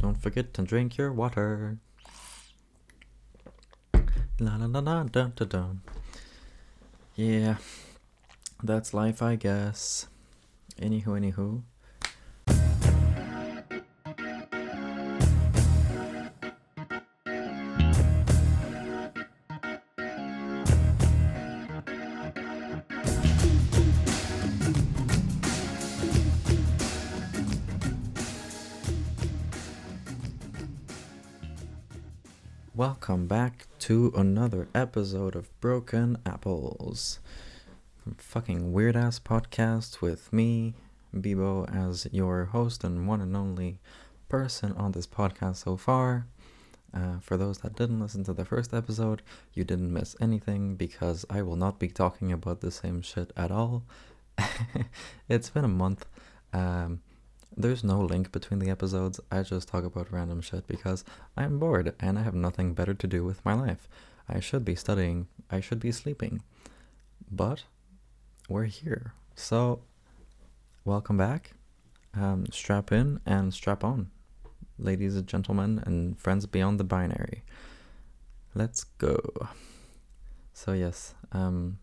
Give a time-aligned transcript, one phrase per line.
[0.00, 1.76] Don't forget to drink your water.
[4.40, 5.80] La la la la dun dun dun.
[7.14, 7.56] Yeah,
[8.62, 10.06] that's life, I guess.
[10.80, 11.60] Anywho, anywho.
[33.30, 37.20] Back to another episode of Broken Apples.
[38.18, 40.74] Fucking weird ass podcast with me,
[41.14, 43.78] Bibo, as your host and one and only
[44.28, 46.26] person on this podcast so far.
[46.92, 49.22] Uh, for those that didn't listen to the first episode,
[49.54, 53.52] you didn't miss anything because I will not be talking about the same shit at
[53.52, 53.84] all.
[55.28, 56.04] it's been a month.
[56.52, 57.00] Um,
[57.56, 59.20] there's no link between the episodes.
[59.30, 61.04] I just talk about random shit because
[61.36, 63.88] I'm bored and I have nothing better to do with my life.
[64.28, 66.42] I should be studying, I should be sleeping.
[67.30, 67.64] But
[68.48, 69.14] we're here.
[69.34, 69.82] So,
[70.84, 71.52] welcome back.
[72.14, 74.10] Um, strap in and strap on,
[74.78, 77.42] ladies and gentlemen, and friends beyond the binary.
[78.54, 79.20] Let's go.
[80.52, 81.78] So, yes, um,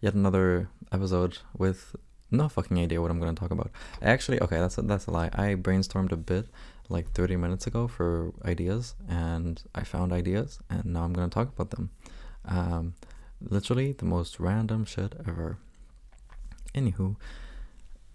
[0.00, 1.96] yet another episode with
[2.30, 3.70] no fucking idea what I'm to talk about.
[4.02, 5.30] Actually, okay, that's a, that's a lie.
[5.32, 6.46] I brainstormed a bit
[6.88, 11.48] like 30 minutes ago for ideas, and I found ideas, and now I'm to talk
[11.48, 11.90] about them.
[12.44, 12.94] Um,
[13.40, 15.58] literally the most random shit ever.
[16.74, 17.16] Anywho,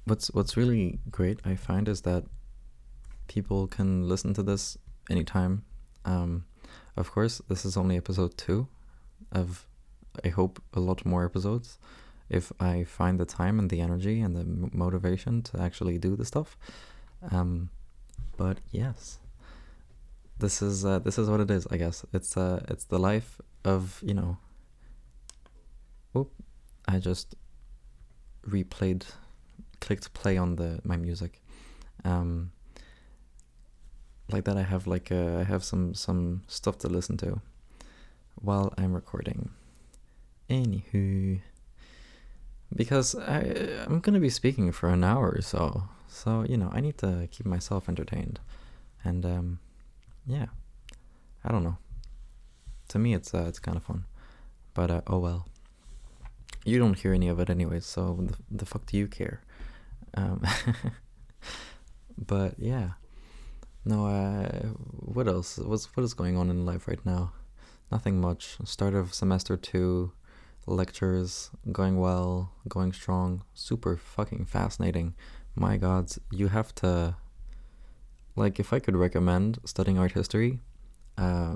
[0.06, 2.24] what's what's really great I find is that
[3.28, 4.78] people can listen to this
[5.10, 5.64] anytime.
[6.06, 6.46] Um,
[6.96, 8.68] of course, this is only episode two
[9.32, 9.68] of
[10.24, 11.78] I hope a lot more episodes
[12.30, 14.46] if I find the time and the energy and the
[14.76, 16.58] motivation to actually do the stuff.
[17.32, 17.70] Um,
[18.38, 19.20] but yes,
[20.40, 21.68] this is uh, this is what it is.
[21.72, 24.38] I guess it's uh it's the life of you know.
[26.18, 26.32] Oop,
[26.88, 27.36] I just
[28.48, 29.06] replayed,
[29.82, 31.42] clicked play on the my music.
[32.04, 32.52] Um,
[34.32, 37.42] like that, I have like uh, I have some some stuff to listen to
[38.36, 39.52] while I'm recording.
[40.50, 41.42] Anywho
[42.74, 46.82] because I I'm gonna be speaking for an hour or so, so you know I
[46.82, 48.40] need to keep myself entertained,
[49.04, 49.60] and um,
[50.26, 50.48] yeah,
[51.44, 51.78] I don't know.
[52.90, 54.06] To me, it's uh, it's kind of fun,
[54.74, 55.48] but uh, oh well.
[56.68, 59.42] You don't hear any of it anyways, so the, the fuck do you care?
[60.16, 60.42] Um,
[62.18, 62.94] but yeah,
[63.84, 64.08] no.
[64.08, 64.70] Uh,
[65.14, 65.60] what else?
[65.60, 67.34] What's what is going on in life right now?
[67.92, 68.58] Nothing much.
[68.64, 70.12] Start of semester two
[70.66, 75.16] lectures going well, going strong, super fucking fascinating.
[75.56, 77.16] My gods, you have to
[78.36, 80.60] like if I could recommend studying art history
[81.18, 81.56] uh,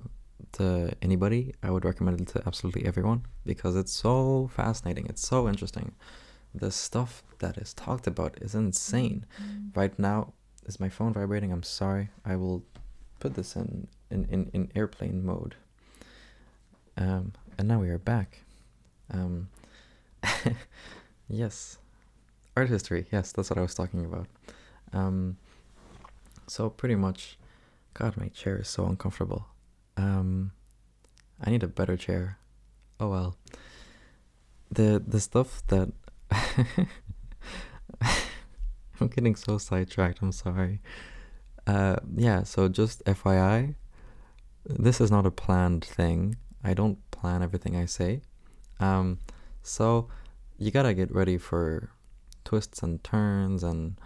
[0.53, 5.05] to anybody, I would recommend it to absolutely everyone because it's so fascinating.
[5.07, 5.93] It's so interesting.
[6.55, 9.25] The stuff that is talked about is insane.
[9.75, 10.33] Right now,
[10.65, 11.51] is my phone vibrating?
[11.51, 12.09] I'm sorry.
[12.25, 12.63] I will
[13.19, 15.55] put this in in, in, in airplane mode.
[16.97, 18.43] Um, and now we are back.
[19.11, 19.49] Um,
[21.29, 21.77] yes,
[22.55, 23.07] art history.
[23.11, 24.27] Yes, that's what I was talking about.
[24.93, 25.37] Um,
[26.47, 27.37] so pretty much,
[27.93, 29.47] God, my chair is so uncomfortable.
[29.97, 30.51] Um,
[31.41, 32.37] I need a better chair.
[32.99, 33.35] Oh well.
[34.71, 35.91] The the stuff that
[38.99, 40.21] I'm getting so sidetracked.
[40.21, 40.81] I'm sorry.
[41.65, 42.43] Uh, yeah.
[42.43, 43.75] So just FYI,
[44.65, 46.35] this is not a planned thing.
[46.63, 48.21] I don't plan everything I say.
[48.79, 49.19] Um,
[49.61, 50.07] so
[50.57, 51.91] you gotta get ready for
[52.45, 53.99] twists and turns and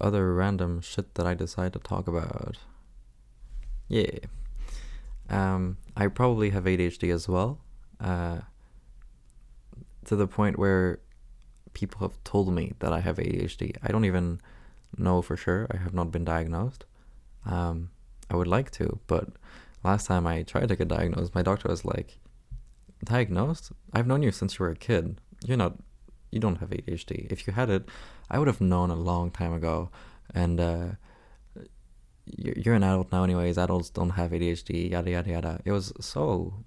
[0.00, 2.58] other random shit that I decide to talk about.
[3.88, 4.18] Yeah.
[5.28, 7.60] Um, I probably have ADHD as well.
[8.00, 8.40] Uh,
[10.04, 11.00] to the point where
[11.72, 13.76] people have told me that I have ADHD.
[13.82, 14.40] I don't even
[14.96, 15.66] know for sure.
[15.70, 16.84] I have not been diagnosed.
[17.44, 17.90] Um,
[18.30, 19.28] I would like to, but
[19.84, 22.18] last time I tried to get diagnosed, my doctor was like,
[23.06, 23.72] diagnosed?
[23.92, 25.20] I've known you since you were a kid.
[25.44, 25.74] You're not,
[26.30, 27.30] you don't have ADHD.
[27.30, 27.88] If you had it,
[28.30, 29.90] I would have known a long time ago.
[30.34, 30.86] And uh,
[32.26, 33.58] you're an adult now, anyways.
[33.58, 35.60] Adults don't have ADHD, yada, yada, yada.
[35.64, 36.64] It was so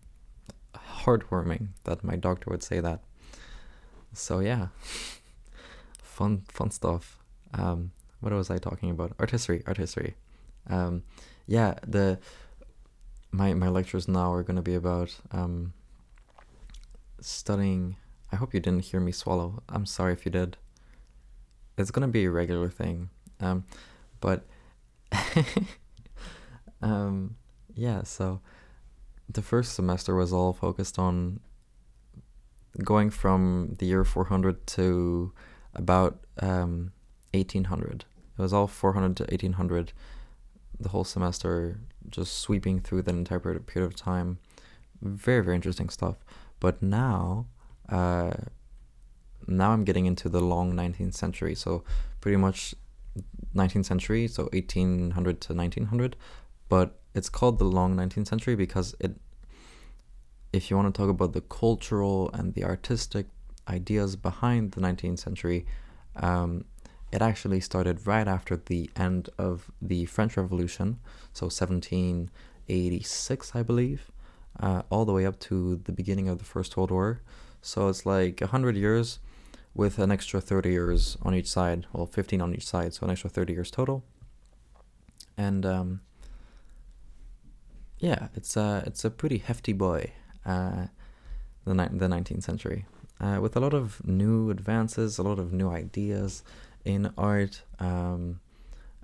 [0.74, 3.02] heartwarming that my doctor would say that.
[4.14, 4.68] So, yeah,
[6.02, 7.20] fun, fun stuff.
[7.54, 7.92] Um,
[8.22, 9.14] what was I talking about?
[9.20, 10.16] Art history, art history.
[10.70, 11.04] Um,
[11.48, 12.20] yeah, the
[13.32, 15.74] my my lectures now are going to be about um,
[17.26, 17.98] studying.
[18.32, 19.64] I hope you didn't hear me swallow.
[19.70, 20.58] I'm sorry if you did.
[21.78, 23.10] It's gonna be a regular thing.
[23.40, 23.64] Um,
[24.20, 24.46] but
[26.82, 27.36] um,
[27.74, 28.42] yeah, so
[29.30, 31.40] the first semester was all focused on
[32.84, 35.32] going from the year 400 to
[35.74, 36.92] about um,
[37.34, 38.06] 1800.
[38.38, 39.94] It was all 400 to 1800
[40.80, 41.80] the whole semester,
[42.10, 44.40] just sweeping through that entire period of time.
[45.02, 46.16] Very, very interesting stuff.
[46.60, 47.48] But now,
[47.88, 48.32] uh,
[49.48, 51.56] now I'm getting into the long 19th century.
[51.56, 51.84] So
[52.22, 52.76] pretty much
[53.56, 56.16] 19th century, so 1800 to 1900.
[56.68, 59.16] But it's called the long 19th century because it,
[60.54, 63.28] if you want to talk about the cultural and the artistic
[63.68, 65.66] ideas behind the 19th century,
[66.16, 66.66] um,
[67.12, 71.00] it actually started right after the end of the French Revolution,
[71.34, 74.12] so 1786, I believe,
[74.60, 77.22] uh, all the way up to the beginning of the First World War.
[77.62, 79.20] So it's like 100 years
[79.74, 83.12] with an extra 30 years on each side, well, 15 on each side, so an
[83.12, 84.04] extra 30 years total.
[85.38, 86.02] And um,
[88.00, 90.12] yeah, it's a, it's a pretty hefty boy,
[90.46, 90.88] uh,
[91.66, 92.86] the, ni- the 19th century,
[93.20, 96.44] uh, with a lot of new advances, a lot of new ideas
[96.86, 97.64] in art.
[97.80, 98.40] Um,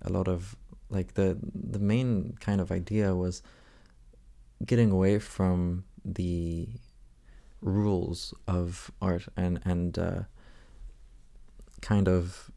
[0.01, 0.55] a lot of
[0.89, 3.41] like the the main kind of idea was
[4.63, 6.69] getting away from the
[7.61, 10.21] rules of art and and uh,
[11.81, 12.51] kind of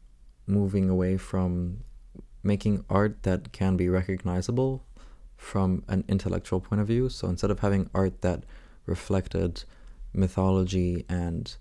[0.45, 1.83] moving away from
[2.43, 4.83] making art that can be recognizable
[5.35, 7.09] from an intellectual point of view.
[7.09, 8.43] So instead of having art that
[8.85, 9.63] reflected
[10.13, 11.55] mythology and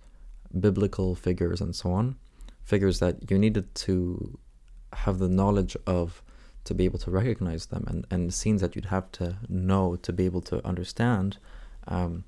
[0.58, 2.16] biblical figures and so on,
[2.64, 4.38] figures that you needed to
[4.92, 6.22] have the knowledge of
[6.64, 10.12] to be able to recognize them and, and scenes that you'd have to know to
[10.12, 11.38] be able to understand.
[11.86, 12.24] Um,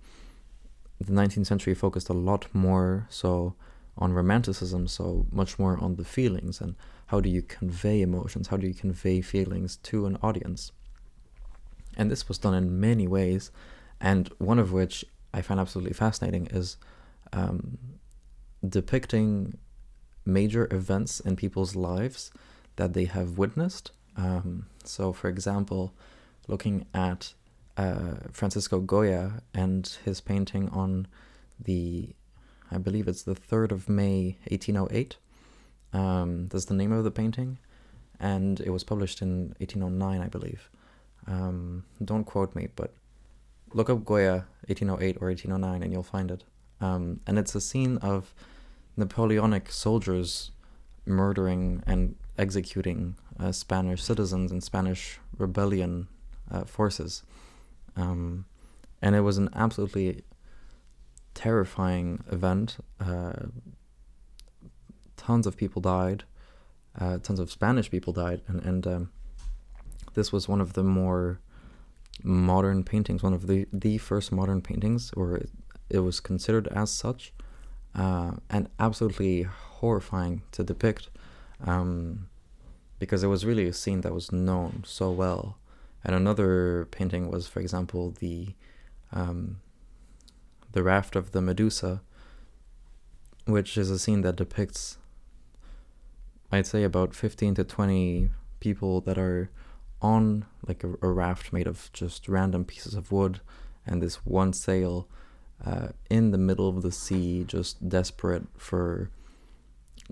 [0.99, 3.55] the 19th century focused a lot more so
[3.99, 6.75] on romanticism, so much more on the feelings and
[7.07, 10.73] how do you convey emotions, how do you convey feelings to an audience.
[11.97, 13.51] And this was done in many ways,
[14.01, 15.05] and one of which
[15.35, 16.77] I find absolutely fascinating is
[17.33, 17.79] um,
[18.67, 19.59] depicting
[20.25, 22.31] major events in people's lives
[22.77, 23.91] that they have witnessed.
[24.17, 25.93] Um, so, for example,
[26.49, 27.35] looking at
[27.77, 31.07] uh, Francisco Goya and his painting on
[31.59, 32.11] the,
[32.71, 35.17] I believe it's the 3rd of May, 1808.
[35.93, 37.59] Um, that's the name of the painting.
[38.19, 40.69] And it was published in 1809, I believe.
[41.27, 42.93] Um, don't quote me, but
[43.73, 46.45] look up Goya 1808 or 1809 and you'll find it.
[46.81, 48.35] Um, and it's a scene of
[48.97, 50.51] Napoleonic soldiers
[51.07, 56.09] murdering and executing uh, Spanish citizens and Spanish rebellion
[56.51, 57.23] uh, forces.
[57.97, 58.45] Um,
[59.03, 60.25] and it was an absolutely
[61.35, 62.77] terrifying event.
[63.01, 63.33] Uh,
[65.17, 66.25] tons of people died,
[66.99, 69.11] uh, tons of Spanish people died, and, and um,
[70.15, 71.41] this was one of the more
[72.23, 75.51] modern paintings, one of the, the first modern paintings, or it,
[75.89, 77.33] it was considered as such
[77.95, 81.09] uh, and absolutely horrifying to depict
[81.67, 82.29] um,
[83.01, 85.59] because it was really a scene that was known so well.
[86.05, 88.55] And another painting was, for example, the
[89.13, 89.61] um,
[90.71, 92.01] the raft of the Medusa,
[93.47, 94.99] which is a scene that depicts,
[96.53, 98.31] I'd say, about fifteen to twenty
[98.61, 99.51] people that are
[100.01, 103.41] on like a, a raft made of just random pieces of wood
[103.87, 105.09] and this one sail
[105.65, 109.11] uh, in the middle of the sea, just desperate for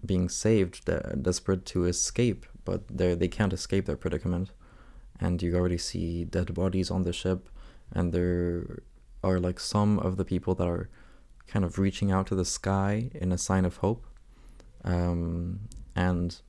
[0.04, 0.84] being saved,
[1.22, 4.48] desperate to escape, but they they can't escape their predicament.
[5.20, 7.48] And you already see dead bodies on the ship,
[7.96, 8.82] and there
[9.25, 10.88] are like some of the people that are
[11.52, 14.06] kind of reaching out to the sky in a sign of hope.
[14.84, 15.60] Um,
[15.96, 16.40] and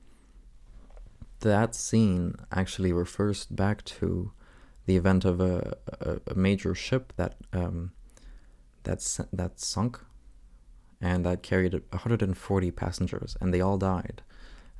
[1.40, 4.32] that scene actually refers back to
[4.86, 7.92] the event of a, a, a major ship that um,
[8.82, 9.98] that's that sunk
[11.00, 14.22] and that carried 140 passengers and they all died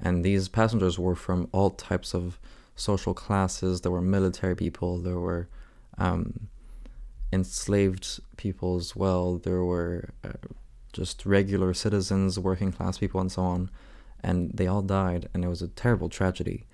[0.02, 2.38] and these passengers were from all types of
[2.76, 5.48] social classes there were military people there were
[5.98, 6.48] um,
[7.32, 10.32] enslaved people as well there were uh,
[10.92, 13.70] just regular citizens working class people and so on
[14.22, 16.64] and they all died and it was a terrible tragedy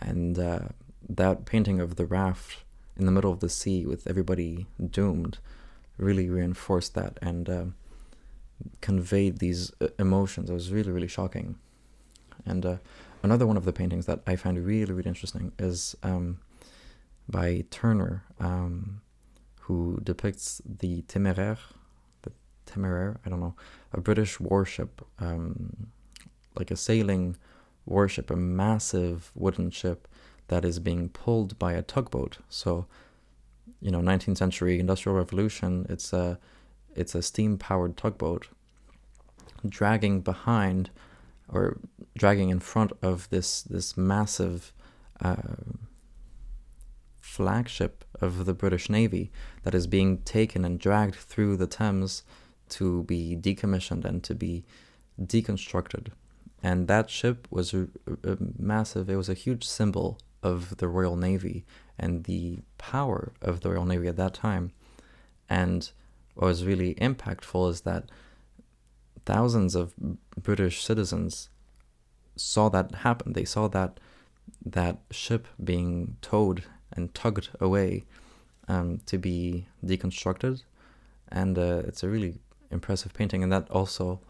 [0.00, 0.60] and uh,
[1.08, 2.64] that painting of the raft
[2.96, 5.38] in the middle of the sea with everybody doomed
[5.96, 7.64] really reinforced that and uh,
[8.80, 10.50] conveyed these uh, emotions.
[10.50, 11.56] It was really, really shocking.
[12.46, 12.76] And uh,
[13.22, 16.38] another one of the paintings that I find really, really interesting is um,
[17.28, 19.00] by Turner, um,
[19.60, 21.58] who depicts the Téméraire,
[22.22, 22.32] the
[22.66, 23.54] Téméraire, I don't know,
[23.92, 25.88] a British warship, um,
[26.56, 27.36] like a sailing
[27.86, 30.08] warship, a massive wooden ship
[30.48, 32.38] that is being pulled by a tugboat.
[32.48, 32.86] So,
[33.80, 36.38] you know, 19th century industrial revolution, it's a
[36.94, 38.48] it's a steam powered tugboat
[39.66, 40.90] dragging behind
[41.48, 41.78] or
[42.16, 44.72] dragging in front of this this massive
[45.20, 45.36] uh,
[47.20, 49.32] flagship of the British Navy
[49.62, 52.22] that is being taken and dragged through the Thames
[52.68, 54.64] to be decommissioned and to be
[55.20, 56.08] deconstructed.
[56.62, 57.88] And that ship was a,
[58.24, 61.64] a massive, it was a huge symbol of the Royal Navy
[61.98, 64.72] and the power of the Royal Navy at that time.
[65.48, 65.90] And
[66.34, 68.10] what was really impactful is that
[69.24, 69.94] thousands of
[70.40, 71.48] British citizens
[72.36, 73.32] saw that happen.
[73.32, 74.00] They saw that
[74.64, 78.04] that ship being towed and tugged away
[78.68, 80.62] um, to be deconstructed,
[81.28, 82.38] and uh, it's a really
[82.70, 83.42] impressive painting.
[83.42, 84.20] And that also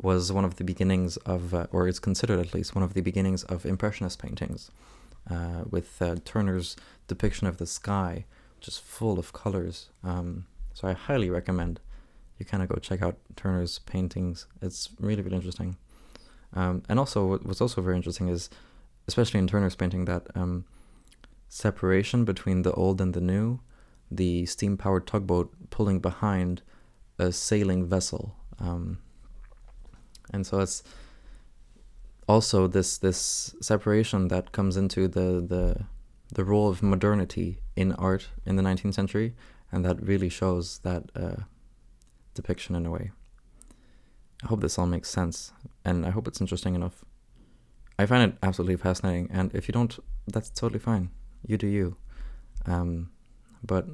[0.00, 3.00] was one of the beginnings of, uh, or it's considered at least one of the
[3.00, 4.70] beginnings of impressionist paintings,
[5.30, 8.24] uh, with uh, Turner's depiction of the sky,
[8.66, 9.90] is full of colors.
[10.02, 11.80] Um, so I highly recommend
[12.42, 14.46] you kind of go check out Turner's paintings.
[14.60, 15.76] It's really really interesting.
[16.54, 18.50] Um, and also, what's also very interesting is,
[19.06, 20.64] especially in Turner's painting, that um,
[21.48, 23.60] separation between the old and the new,
[24.10, 26.62] the steam powered tugboat pulling behind
[27.18, 28.34] a sailing vessel.
[28.58, 28.98] Um,
[30.32, 30.82] and so it's
[32.28, 35.84] also this this separation that comes into the the
[36.34, 39.34] the role of modernity in art in the 19th century,
[39.70, 41.42] and that really shows that uh,
[42.34, 43.10] depiction in a way.
[44.42, 45.52] I hope this all makes sense,
[45.84, 47.04] and I hope it's interesting enough.
[47.98, 51.10] I find it absolutely fascinating, and if you don't, that's totally fine
[51.46, 51.96] you do you.
[52.66, 53.10] Um,
[53.64, 53.86] but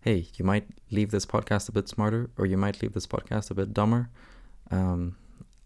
[0.00, 3.50] hey, you might leave this podcast a bit smarter, or you might leave this podcast
[3.50, 4.10] a bit dumber.
[4.70, 5.16] Um,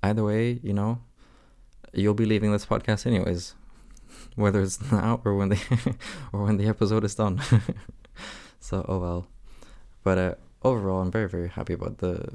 [0.02, 1.00] either way, you know,
[1.92, 3.54] you'll be leaving this podcast anyways,
[4.34, 5.96] whether it's now or when the
[6.32, 7.40] or when the episode is done.
[8.60, 9.28] so oh well.
[10.02, 12.28] But uh, overall, I'm very very happy about the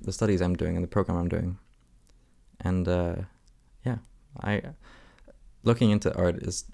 [0.00, 1.58] the studies I'm doing and the program I'm doing,
[2.60, 3.16] and uh,
[3.84, 3.98] yeah,
[4.40, 4.62] I
[5.64, 6.64] looking into art is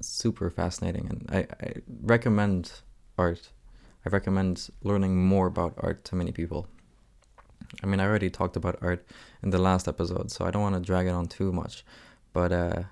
[0.00, 2.72] super fascinating, and I, I recommend
[3.16, 3.50] art.
[4.06, 6.66] I recommend learning more about art to many people.
[7.82, 9.06] I mean, I already talked about art
[9.42, 11.84] in the last episode, so I don't want to drag it on too much.
[12.32, 12.82] But uh,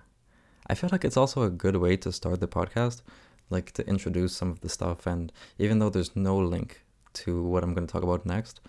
[0.67, 3.03] I feel like it's also a good way to start the podcast,
[3.49, 5.07] like to introduce some of the stuff.
[5.07, 6.83] And even though there's no link
[7.25, 8.61] to what I'm going to talk about next,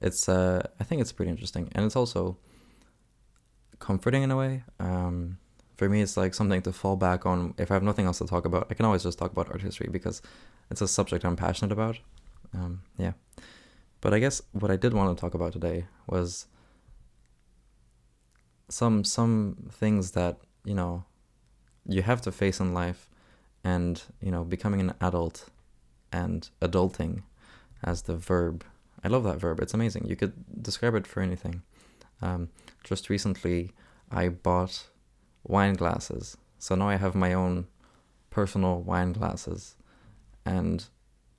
[0.00, 2.36] it's uh, I think it's pretty interesting, and it's also
[3.78, 4.64] comforting in a way.
[4.80, 5.38] Um,
[5.76, 7.54] for me, it's like something to fall back on.
[7.58, 9.62] If I have nothing else to talk about, I can always just talk about art
[9.62, 10.22] history because
[10.70, 11.98] it's a subject I'm passionate about.
[12.54, 13.12] Um, yeah.
[14.00, 16.46] But I guess what I did want to talk about today was
[18.68, 21.04] some some things that you know
[21.86, 23.08] you have to face in life,
[23.64, 25.48] and you know becoming an adult
[26.12, 27.22] and adulting
[27.82, 28.64] as the verb.
[29.04, 29.60] I love that verb.
[29.60, 30.06] It's amazing.
[30.06, 31.62] You could describe it for anything.
[32.22, 32.48] Um,
[32.82, 33.72] just recently,
[34.10, 34.86] I bought
[35.44, 36.36] wine glasses.
[36.58, 37.66] So now I have my own
[38.30, 39.76] personal wine glasses,
[40.44, 40.84] and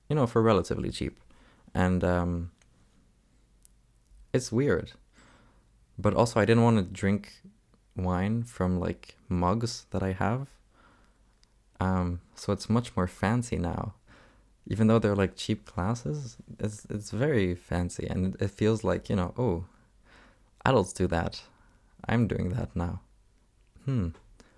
[0.08, 1.18] you know for relatively cheap,
[1.74, 2.50] and um,
[4.32, 4.92] it's weird.
[5.98, 7.42] But also, I didn't want to drink
[7.96, 10.48] wine from like mugs that I have.
[11.80, 13.94] Um, so it's much more fancy now.
[14.68, 19.16] Even though they're like cheap glasses, it's it's very fancy and it feels like, you
[19.16, 19.64] know, oh,
[20.64, 21.42] adults do that.
[22.06, 23.00] I'm doing that now.
[23.84, 24.08] Hmm.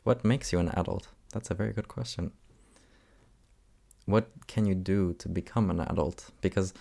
[0.02, 1.08] What makes you an adult?
[1.32, 2.32] That's a very good question.
[4.06, 6.30] What can you do to become an adult?
[6.40, 6.74] Because,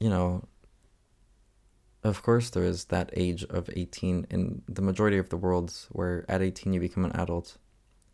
[0.00, 0.42] you know,
[2.02, 6.24] of course, there is that age of 18 in the majority of the worlds where
[6.28, 7.56] at 18 you become an adult.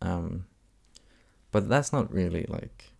[0.01, 0.45] Um,
[1.51, 2.90] but that's not really like.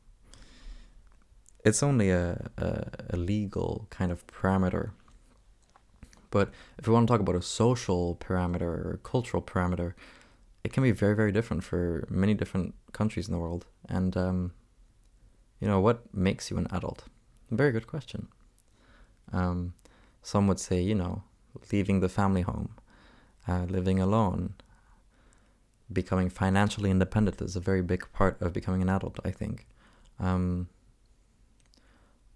[1.64, 4.92] It's only a, a, a legal kind of parameter
[6.32, 9.94] but if we want to talk about a social parameter or a cultural parameter,
[10.64, 13.66] it can be very, very different for many different countries in the world.
[13.88, 14.54] And, um,
[15.60, 17.04] you know, what makes you an adult?
[17.52, 18.30] Very good question.
[19.34, 19.74] Um,
[20.24, 21.24] some would say, you know,
[21.72, 22.76] leaving the family home,
[23.48, 24.54] uh, living alone,
[25.92, 29.68] becoming financially independent is a very big part of becoming an adult, I think.
[30.18, 30.70] Um,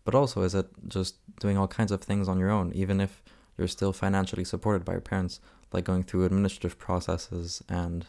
[0.06, 3.22] but also, is it just doing all kinds of things on your own, even if
[3.58, 5.42] you're still financially supported by your parents,
[5.74, 8.06] like going through administrative processes and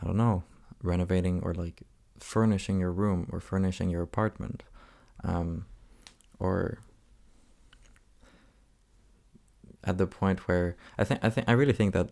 [0.00, 0.44] I don't know,
[0.82, 1.82] renovating or like
[2.18, 4.62] furnishing your room or furnishing your apartment,
[5.24, 5.66] um,
[6.38, 6.78] or
[9.84, 12.10] at the point where I think I think I really think that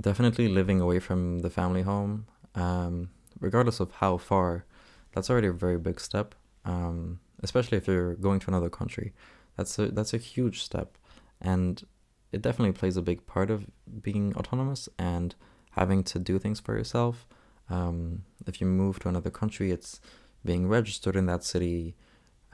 [0.00, 4.64] definitely living away from the family home, um, regardless of how far,
[5.12, 6.34] that's already a very big step.
[6.64, 9.12] Um, especially if you're going to another country,
[9.56, 10.96] that's a that's a huge step,
[11.40, 11.84] and
[12.32, 13.66] it definitely plays a big part of
[14.02, 15.34] being autonomous and
[15.72, 17.26] having to do things for yourself.
[17.68, 20.00] Um, if you move to another country, it's
[20.44, 21.96] being registered in that city,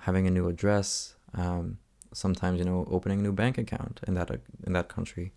[0.01, 1.15] having a new address.
[1.35, 1.79] Um,
[2.13, 4.31] sometimes you know opening a new bank account in that
[4.67, 5.33] in that country.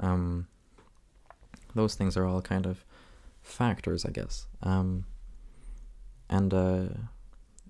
[0.00, 0.48] Um,
[1.74, 2.84] those things are all kind of
[3.42, 4.46] factors, I guess.
[4.62, 5.04] Um,
[6.28, 6.84] and uh,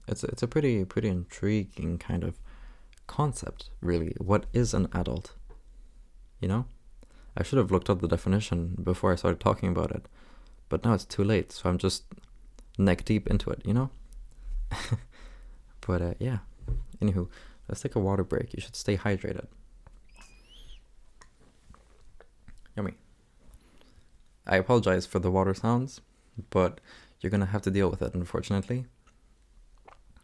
[0.07, 2.39] it's it's a pretty pretty intriguing kind of
[3.07, 4.15] concept, really.
[4.19, 5.35] What is an adult?
[6.41, 6.67] You know,
[7.37, 10.07] I should have looked up the definition before I started talking about it,
[10.69, 11.53] but now it's too late.
[11.53, 12.05] So I'm just
[12.79, 13.63] neck deep into it.
[13.65, 13.91] You know.
[15.87, 16.39] but uh, yeah.
[17.01, 17.29] Anywho,
[17.69, 18.55] let's take a water break.
[18.55, 19.47] You should stay hydrated.
[22.77, 22.95] Yummy.
[24.47, 26.01] I apologize for the water sounds,
[26.51, 26.81] but
[27.21, 28.87] you're gonna have to deal with it, unfortunately.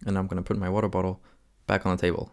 [0.06, 1.20] And I'm gonna put my water bottle
[1.66, 2.32] back on the table.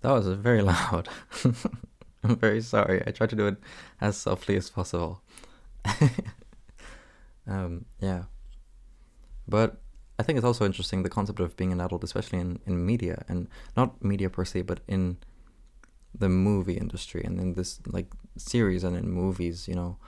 [0.00, 1.08] That was very loud.
[2.22, 3.02] I'm very sorry.
[3.06, 3.56] I tried to do it
[4.00, 5.22] as softly as possible.
[7.46, 8.24] um, yeah.
[9.46, 9.80] But
[10.18, 13.24] I think it's also interesting the concept of being an adult, especially in, in media,
[13.28, 15.18] and not media per se, but in
[16.16, 19.98] the movie industry and in this like series and in movies, you know,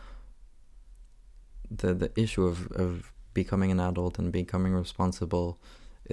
[1.71, 5.59] the the issue of, of becoming an adult and becoming responsible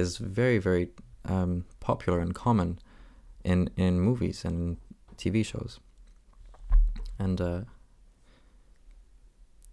[0.04, 0.86] is very very
[1.34, 2.80] um, popular and common
[3.44, 4.78] in in movies and
[5.18, 5.80] TV shows.
[7.18, 7.62] And uh,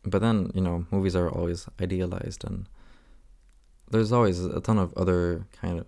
[0.04, 2.66] but then you know movies are always idealized and
[3.90, 5.86] there's always a ton of other kind of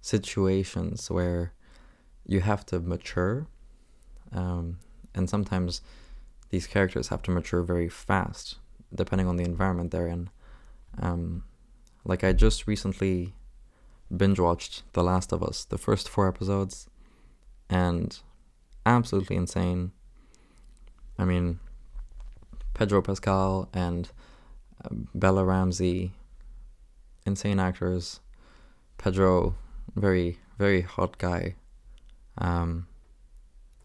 [0.00, 1.52] situations where
[2.26, 3.46] you have to mature
[4.32, 4.78] um,
[5.14, 5.80] and sometimes
[6.50, 8.56] these characters have to mature very fast
[8.94, 10.28] depending on the environment they're in
[11.00, 11.44] um,
[12.04, 13.34] like i just recently
[14.14, 16.88] binge watched the last of us the first four episodes
[17.68, 18.20] and
[18.86, 19.92] absolutely insane
[21.18, 21.58] i mean
[22.74, 24.10] pedro pascal and
[24.84, 26.12] uh, bella ramsey
[27.28, 28.20] insane actors.
[28.96, 29.54] Pedro,
[29.94, 31.54] very very hot guy.
[32.38, 32.88] Um,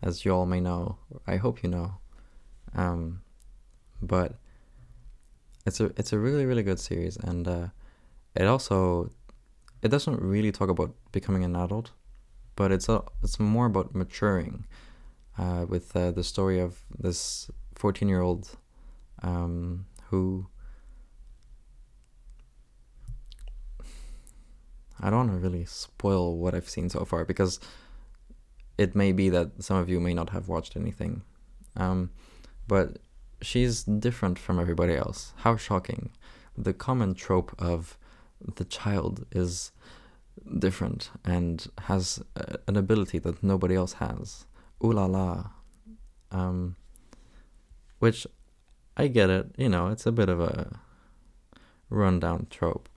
[0.02, 0.97] as you all may know,
[1.28, 1.95] I hope you know.
[2.73, 3.21] Um,
[4.02, 4.34] but
[5.65, 7.67] it's a it's a really really good series, and uh,
[8.36, 9.12] it also
[9.82, 11.91] it doesn't really talk about becoming an adult,
[12.56, 14.65] but it's a it's more about maturing.
[15.36, 18.56] Uh, with uh, the story of this fourteen year old
[19.23, 20.45] um, who
[24.99, 27.60] I don't want to really spoil what I've seen so far because
[28.78, 31.23] it may be that some of you may not have watched anything.
[31.76, 32.12] Um,
[32.67, 32.97] but
[33.43, 35.34] she's different from everybody else.
[35.38, 36.10] How shocking.
[36.58, 37.97] The common trope of
[38.56, 39.71] the child is
[40.60, 44.45] different and has a, an ability that nobody else has.
[44.84, 45.51] Ooh la la.
[46.32, 46.75] Um,
[47.99, 48.25] which
[48.97, 50.79] I get it, you know, it's a bit of a
[51.89, 52.89] rundown trope.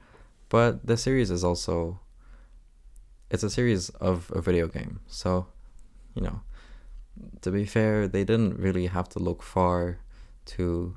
[0.48, 2.00] But the series is also
[3.30, 5.00] it's a series of a video game.
[5.08, 5.48] So,
[6.14, 6.40] you know,
[7.42, 9.98] to be fair, they didn't really have to look far
[10.46, 10.96] to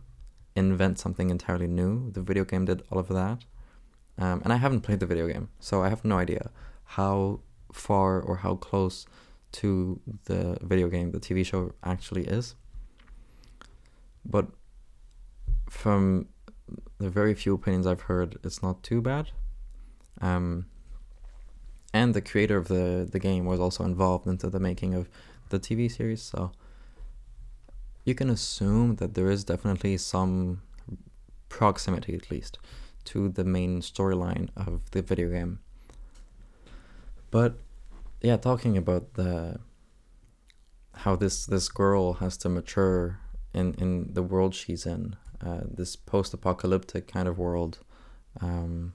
[0.55, 2.11] invent something entirely new.
[2.11, 3.43] The video game did all of that.
[4.17, 6.51] Um, and I haven't played the video game, so I have no idea
[6.83, 7.39] how
[7.71, 9.05] far or how close
[9.51, 12.55] to the video game the TV show actually is.
[14.25, 14.47] But
[15.69, 16.27] from
[16.97, 19.31] the very few opinions I've heard, it's not too bad.
[20.21, 20.65] Um,
[21.93, 25.09] and the creator of the the game was also involved into the making of
[25.49, 26.51] the TV series, so
[28.09, 30.61] you can assume that there is definitely some
[31.47, 32.57] proximity, at least,
[33.05, 35.59] to the main storyline of the video game.
[37.29, 37.59] But
[38.21, 39.59] yeah, talking about the
[41.03, 43.19] how this this girl has to mature
[43.53, 47.79] in in the world she's in, uh, this post-apocalyptic kind of world.
[48.41, 48.93] Um,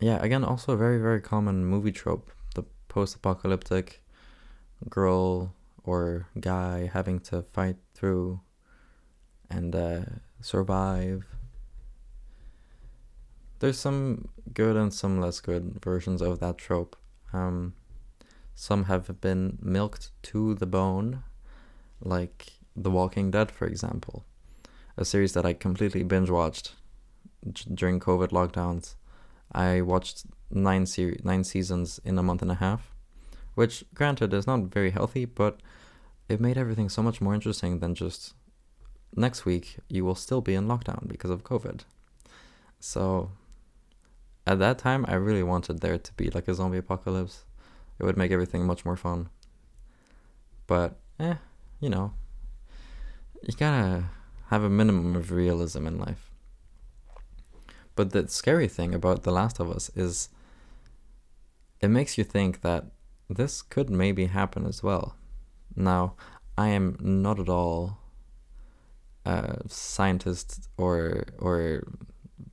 [0.00, 2.30] yeah, again, also a very, very common movie trope.
[2.54, 4.02] The post apocalyptic
[4.88, 5.54] girl
[5.90, 8.40] or guy having to fight through
[9.50, 10.00] and uh,
[10.40, 11.26] survive.
[13.58, 16.96] There's some good and some less good versions of that trope.
[17.32, 17.74] Um,
[18.54, 21.24] some have been milked to the bone,
[22.00, 24.24] like The Walking Dead, for example,
[24.96, 26.74] a series that I completely binge watched
[27.74, 28.94] during COVID lockdowns
[29.52, 32.94] I watched nine se- nine seasons in a month and a half,
[33.54, 35.60] which granted is not very healthy, but
[36.30, 38.34] it made everything so much more interesting than just
[39.16, 41.80] next week you will still be in lockdown because of COVID.
[42.78, 43.32] So
[44.46, 47.44] at that time, I really wanted there to be like a zombie apocalypse.
[47.98, 49.28] It would make everything much more fun.
[50.68, 51.34] But, eh,
[51.80, 52.14] you know,
[53.42, 54.04] you gotta
[54.46, 56.30] have a minimum of realism in life.
[57.96, 60.28] But the scary thing about The Last of Us is
[61.80, 62.86] it makes you think that
[63.28, 65.16] this could maybe happen as well.
[65.76, 66.14] Now,
[66.56, 67.98] I am not at all
[69.24, 71.84] a scientist or or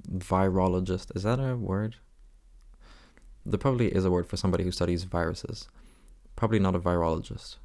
[0.10, 1.16] virologist.
[1.16, 1.96] Is that a word?
[3.46, 5.68] There probably is a word for somebody who studies viruses.
[6.36, 7.58] Probably not a virologist,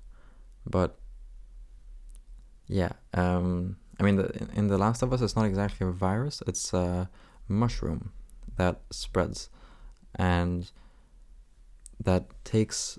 [0.65, 0.97] but
[2.67, 2.93] yeah.
[3.13, 6.43] Um, I mean, the, in The Last of Us, it's not exactly a virus.
[6.47, 7.11] It's a
[7.49, 8.13] mushroom
[8.57, 9.51] that spreads,
[10.15, 10.71] and
[12.03, 12.99] that takes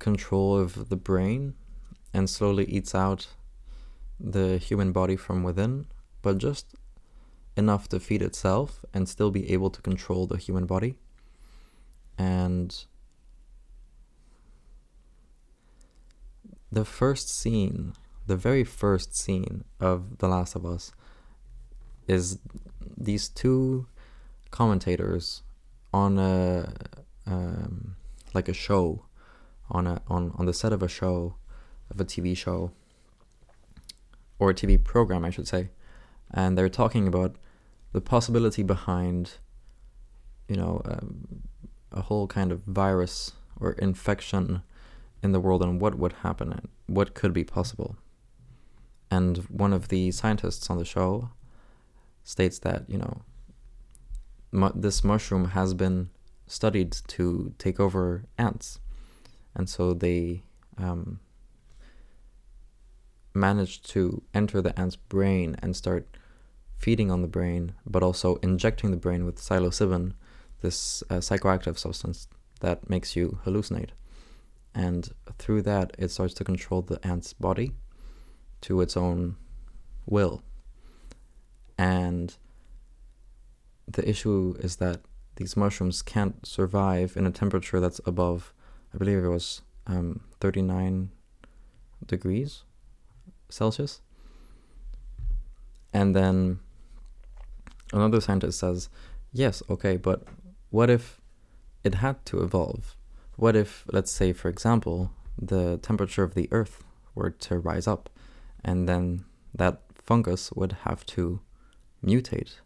[0.00, 1.54] control of the brain
[2.12, 3.28] and slowly eats out
[4.18, 5.86] the human body from within,
[6.22, 6.74] but just
[7.56, 10.96] enough to feed itself and still be able to control the human body.
[12.18, 12.84] And
[16.72, 17.94] the first scene,
[18.26, 20.92] the very first scene of The Last of Us
[22.06, 22.38] is
[22.96, 23.86] these two
[24.50, 25.42] commentators
[25.92, 26.72] on a
[27.26, 27.96] um,
[28.34, 29.04] like a show
[29.70, 31.34] on a on on the set of a show
[31.90, 32.72] of a TV show
[34.38, 35.70] or a TV program I should say
[36.32, 37.36] and they're talking about
[37.92, 39.32] the possibility behind
[40.48, 41.42] you know um,
[41.92, 44.62] a whole kind of virus or infection
[45.22, 47.96] in the world and what would happen and what could be possible.
[49.10, 51.30] And one of the scientists on the show
[52.22, 53.22] states that you know
[54.52, 56.10] mu- this mushroom has been
[56.46, 58.78] studied to take over ants
[59.54, 60.42] and so they
[60.78, 61.20] um,
[63.34, 66.08] managed to enter the ant's brain and start
[66.76, 70.14] feeding on the brain, but also injecting the brain with psilocybin,
[70.62, 72.28] this uh, psychoactive substance
[72.60, 73.90] that makes you hallucinate.
[74.74, 77.72] And through that, it starts to control the ant's body
[78.62, 79.36] to its own
[80.06, 80.42] will.
[81.76, 82.36] And
[83.88, 85.00] the issue is that
[85.36, 88.52] these mushrooms can't survive in a temperature that's above,
[88.94, 91.10] I believe it was um, 39
[92.06, 92.64] degrees
[93.48, 94.00] Celsius.
[95.92, 96.60] And then
[97.92, 98.88] another scientist says,
[99.32, 100.22] yes, okay, but
[100.70, 101.20] what if
[101.82, 102.96] it had to evolve?
[103.36, 108.10] What if, let's say, for example, the temperature of the Earth were to rise up,
[108.62, 109.24] and then
[109.54, 111.40] that fungus would have to
[112.04, 112.56] mutate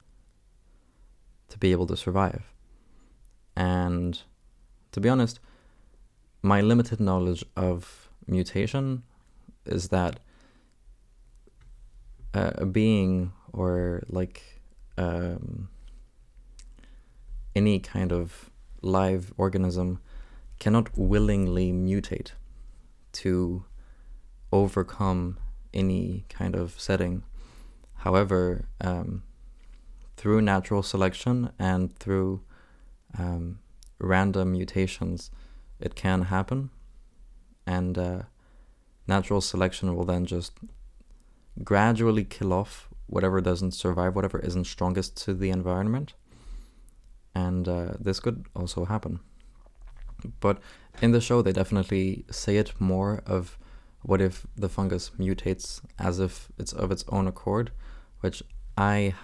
[1.49, 2.53] to be able to survive?
[3.57, 4.21] And
[4.93, 5.39] to be honest,
[6.45, 9.03] my limited knowledge of mutation
[9.65, 10.21] is that
[12.35, 14.61] uh, a being or like
[14.99, 15.71] um,
[17.57, 18.51] any kind of
[18.83, 20.01] live organism
[20.59, 22.33] cannot willingly mutate
[23.13, 23.65] to
[24.53, 25.39] overcome
[25.73, 27.23] any kind of setting.
[27.95, 29.23] However, um,
[30.19, 32.43] through natural selection and through
[33.19, 33.61] um,
[33.99, 35.31] random mutations,
[35.81, 36.71] it can happen.
[37.67, 38.23] And uh,
[39.07, 40.53] natural selection will then just
[41.63, 46.15] gradually kill off whatever doesn't survive, whatever isn't strongest to the environment.
[47.35, 49.21] And uh, this could also happen.
[50.41, 50.59] But
[51.03, 53.59] in the show, they definitely say it more of
[54.03, 57.71] what if the fungus mutates as if it's of its own accord,
[58.21, 58.43] which
[58.77, 59.15] I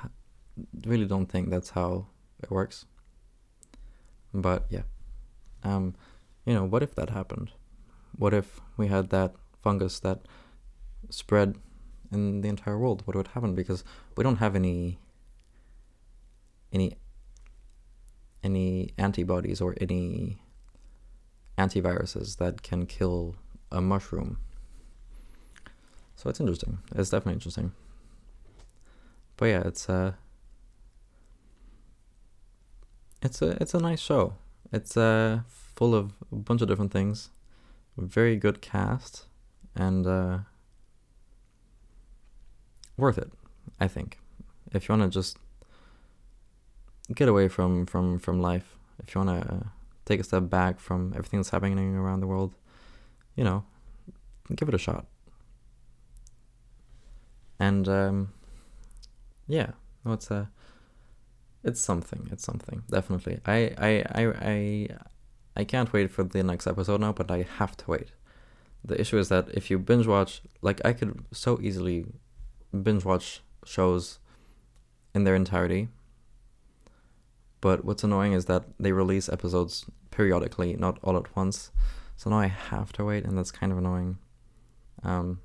[0.86, 2.06] really don't think that's how
[2.42, 2.86] it works.
[4.32, 4.82] But yeah,
[5.62, 5.94] um,
[6.44, 7.52] you know, what if that happened?
[8.16, 10.20] What if we had that fungus that
[11.10, 11.56] spread
[12.12, 13.54] in the entire world, what would happen?
[13.54, 13.84] Because
[14.16, 14.98] we don't have any
[16.72, 16.96] any
[18.42, 20.38] any antibodies or any
[21.58, 23.36] antiviruses that can kill
[23.70, 24.38] a mushroom.
[26.16, 26.78] So it's interesting.
[26.94, 27.72] It's definitely interesting.
[29.36, 30.12] But yeah, it's a uh,
[33.22, 34.34] it's a it's a nice show.
[34.72, 35.40] It's uh
[35.80, 37.30] full of a bunch of different things.
[37.96, 39.24] Very good cast
[39.74, 40.38] and uh
[42.98, 43.32] worth it,
[43.80, 44.18] I think.
[44.72, 45.38] If you want to just
[47.14, 49.66] get away from, from, from life, if you want to
[50.04, 52.52] take a step back from everything that's happening around the world,
[53.34, 53.64] you know,
[54.54, 55.06] give it a shot.
[57.58, 58.32] And um,
[59.48, 59.70] yeah,
[60.04, 60.50] no, it's a,
[61.64, 62.28] it's something.
[62.30, 63.40] It's something definitely.
[63.46, 64.88] I I I I
[65.56, 68.12] I can't wait for the next episode now, but I have to wait
[68.84, 72.06] the issue is that if you binge watch, like I could so easily
[72.82, 74.18] binge watch shows
[75.14, 75.88] in their entirety.
[77.60, 81.70] But what's annoying is that they release episodes periodically, not all at once.
[82.16, 84.18] So now I have to wait, and that's kind of annoying.
[85.02, 85.40] Um,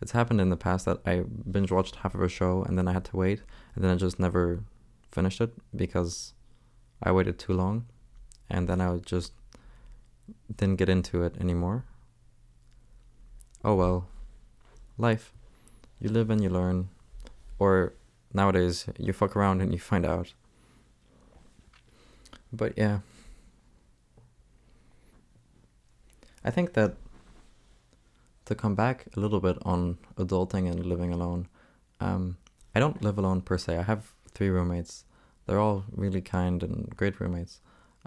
[0.00, 2.88] it's happened in the past that I binge watched half of a show and then
[2.88, 3.42] I had to wait,
[3.74, 4.64] and then I just never
[5.10, 6.34] finished it because
[7.02, 7.86] I waited too long,
[8.50, 9.32] and then I just
[10.54, 11.84] didn't get into it anymore.
[13.64, 14.08] Oh well,
[14.98, 15.32] life.
[16.00, 16.88] You live and you learn,
[17.58, 17.92] or
[18.32, 20.32] nowadays you fuck around and you find out.
[22.52, 23.00] But yeah.
[26.42, 26.94] I think that
[28.46, 31.48] to come back a little bit on adulting and living alone,
[32.00, 32.38] um,
[32.74, 33.76] I don't live alone per se.
[33.76, 35.04] I have three roommates.
[35.46, 37.60] They're all really kind and great roommates.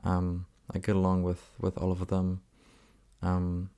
[0.03, 2.41] Um, I get along with, with all of them.
[3.21, 3.69] Um,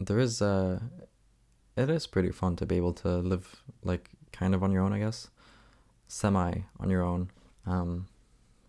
[0.00, 0.82] there is a,
[1.76, 4.92] it is pretty fun to be able to live like kind of on your own,
[4.92, 5.28] I guess,
[6.08, 7.30] semi on your own,
[7.66, 8.06] um,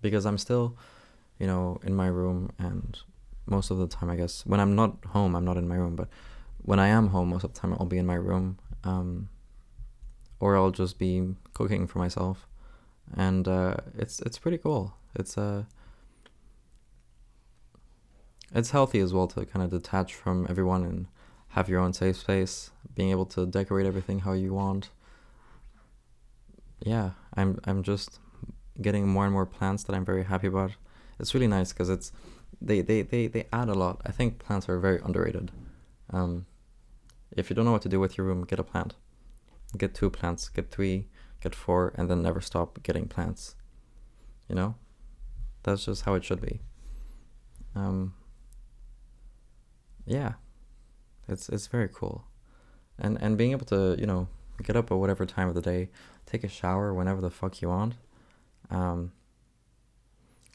[0.02, 0.78] because I'm still,
[1.40, 2.98] you know, in my room and
[3.46, 4.46] most of the time, I guess.
[4.46, 6.08] When I'm not home, I'm not in my room, but
[6.62, 9.30] when I am home, most of the time I'll be in my room, um,
[10.40, 12.48] or I'll just be cooking for myself,
[13.16, 14.96] and uh, it's it's pretty cool.
[15.16, 15.64] It's uh,
[18.54, 21.08] it's healthy as well to kind of detach from everyone and
[21.50, 24.90] have your own safe space, being able to decorate everything how you want.
[26.80, 28.20] Yeah, I'm I'm just
[28.82, 30.72] getting more and more plants that I'm very happy about.
[31.20, 32.12] It's really nice because it's
[32.62, 34.02] they, they, they, they add a lot.
[34.06, 35.52] I think plants are very underrated.
[36.12, 36.46] Um,
[37.32, 38.96] if you don't know what to do with your room, get a plant.
[39.78, 41.08] Get two plants, get three,
[41.42, 43.56] get four, and then never stop getting plants.
[44.48, 44.76] You know?
[45.66, 46.62] That's just how it should be.
[47.76, 48.14] Um,
[50.06, 50.34] yeah.
[51.28, 52.24] It's it's very cool.
[53.00, 54.28] And and being able to, you know,
[54.64, 55.90] get up at whatever time of the day,
[56.28, 57.96] take a shower whenever the fuck you want.
[58.70, 59.12] Um,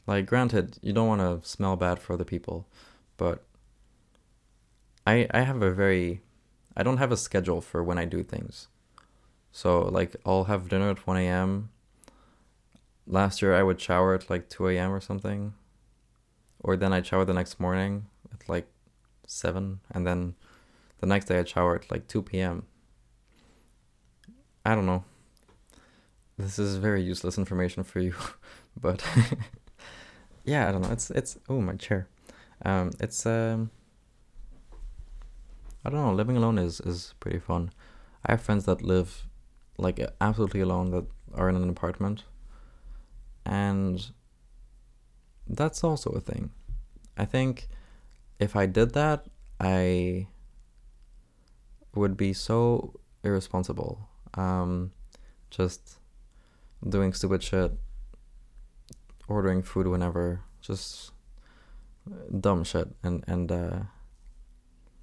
[0.07, 2.67] like, granted, you don't want to smell bad for other people,
[3.17, 3.43] but
[5.05, 6.21] I I have a very
[6.75, 8.69] I don't have a schedule for when I do things.
[9.51, 11.69] So like I'll have dinner at one a.m.
[13.07, 14.91] Last year I would shower at like two a.m.
[14.91, 15.53] or something,
[16.59, 18.67] or then I'd shower the next morning at like
[19.27, 20.35] seven, and then
[20.99, 22.63] the next day I'd shower at like two p.m.
[24.65, 25.03] I don't know.
[26.37, 28.13] This is very useless information for you,
[28.79, 29.03] but
[30.45, 30.91] yeah, I don't know.
[30.91, 32.07] It's it's oh my chair.
[32.63, 33.71] Um, it's um.
[35.83, 36.13] I don't know.
[36.13, 37.71] Living alone is is pretty fun.
[38.25, 39.27] I have friends that live
[39.77, 42.23] like absolutely alone that are in an apartment,
[43.45, 44.11] and
[45.47, 46.51] that's also a thing.
[47.17, 47.67] I think
[48.39, 49.25] if I did that,
[49.59, 50.27] I
[51.93, 54.07] would be so irresponsible.
[54.33, 54.91] Um,
[55.49, 55.99] just
[56.87, 57.73] doing stupid shit
[59.27, 61.11] ordering food whenever, just
[62.39, 62.87] dumb shit.
[63.03, 63.79] And and uh,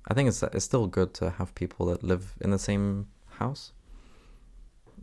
[0.07, 3.73] I think it's it's still good to have people that live in the same house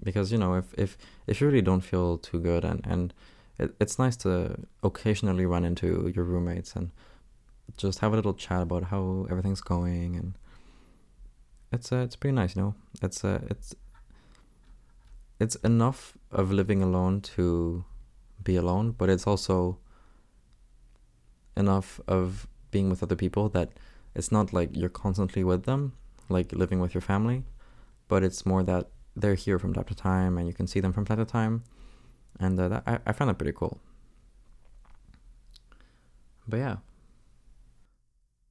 [0.04, 3.14] because you know if if if you really don't feel too good and and
[3.58, 6.92] it, it's nice to occasionally run into your roommates and
[7.78, 10.38] just have a little chat about how everything's going and
[11.72, 12.76] it's uh, it's pretty nice you know?
[13.02, 13.76] It's uh, it's
[15.40, 17.84] it's enough of living alone to
[18.44, 19.78] be alone, but it's also
[21.58, 23.72] enough of being with other people that
[24.14, 25.94] it's not like you're constantly with them,
[26.30, 27.44] like living with your family,
[28.08, 30.94] but it's more that they're here from time to time and you can see them
[30.94, 31.64] from time to time.
[32.40, 33.80] And uh, that, I, I found that pretty cool.
[36.48, 36.78] But yeah,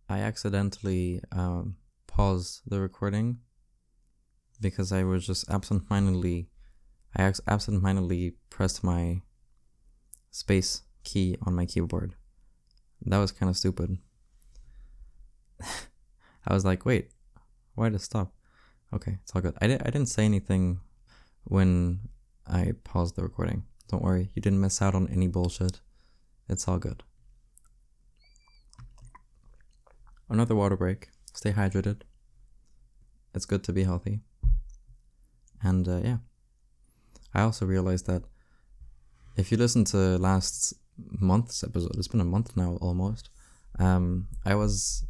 [0.08, 3.38] I accidentally um, paused the recording
[4.60, 6.48] because I was just absent-mindedly,
[7.16, 9.22] I absent-mindedly pressed my
[10.30, 12.14] space key on my keyboard.
[13.02, 13.98] That was kind of stupid.
[16.46, 17.10] I was like, wait,
[17.74, 18.32] why did it stop?
[18.92, 19.56] Okay, it's all good.
[19.60, 20.80] I, di- I didn't say anything
[21.44, 22.00] when
[22.46, 23.64] I paused the recording.
[23.88, 25.80] Don't worry, you didn't miss out on any bullshit.
[26.48, 27.02] It's all good.
[30.28, 31.08] Another water break.
[31.32, 32.02] Stay hydrated.
[33.34, 34.20] It's good to be healthy.
[35.62, 36.18] And uh, yeah.
[37.34, 38.22] I also realized that
[39.36, 43.30] if you listen to last month's episode, it's been a month now almost.
[43.78, 45.04] Um, I was,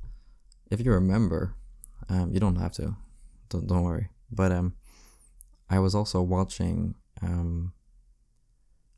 [0.70, 1.54] if you remember,
[2.08, 2.96] um, you don't have to,
[3.48, 4.08] don't don't worry.
[4.30, 4.74] But um,
[5.70, 7.72] I was also watching um,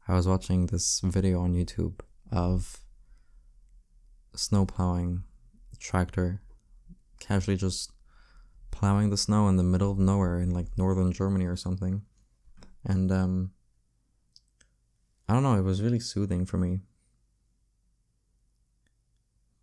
[0.09, 2.81] I was watching this video on YouTube of
[4.35, 5.23] snow plowing
[5.79, 6.41] tractor
[7.19, 7.93] casually just
[8.71, 12.03] plowing the snow in the middle of nowhere in like northern Germany or something.
[12.85, 13.51] And um
[15.29, 16.81] I don't know, it was really soothing for me.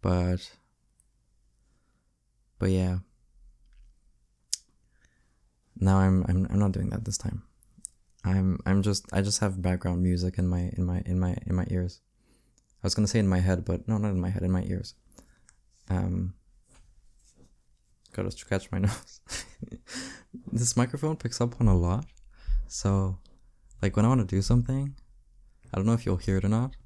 [0.01, 0.51] But
[2.59, 2.99] but yeah.
[5.83, 7.43] Now I'm I'm I'm not doing that this time.
[8.23, 11.55] I'm I'm just I just have background music in my in my in my in
[11.55, 11.99] my ears.
[12.81, 14.63] I was gonna say in my head, but no, not in my head, in my
[14.63, 14.95] ears.
[15.89, 16.35] Um,
[18.13, 19.19] gotta scratch my nose.
[20.53, 22.05] this microphone picks up on a lot,
[22.67, 23.17] so
[23.81, 24.95] like when I want to do something,
[25.73, 26.77] I don't know if you'll hear it or not.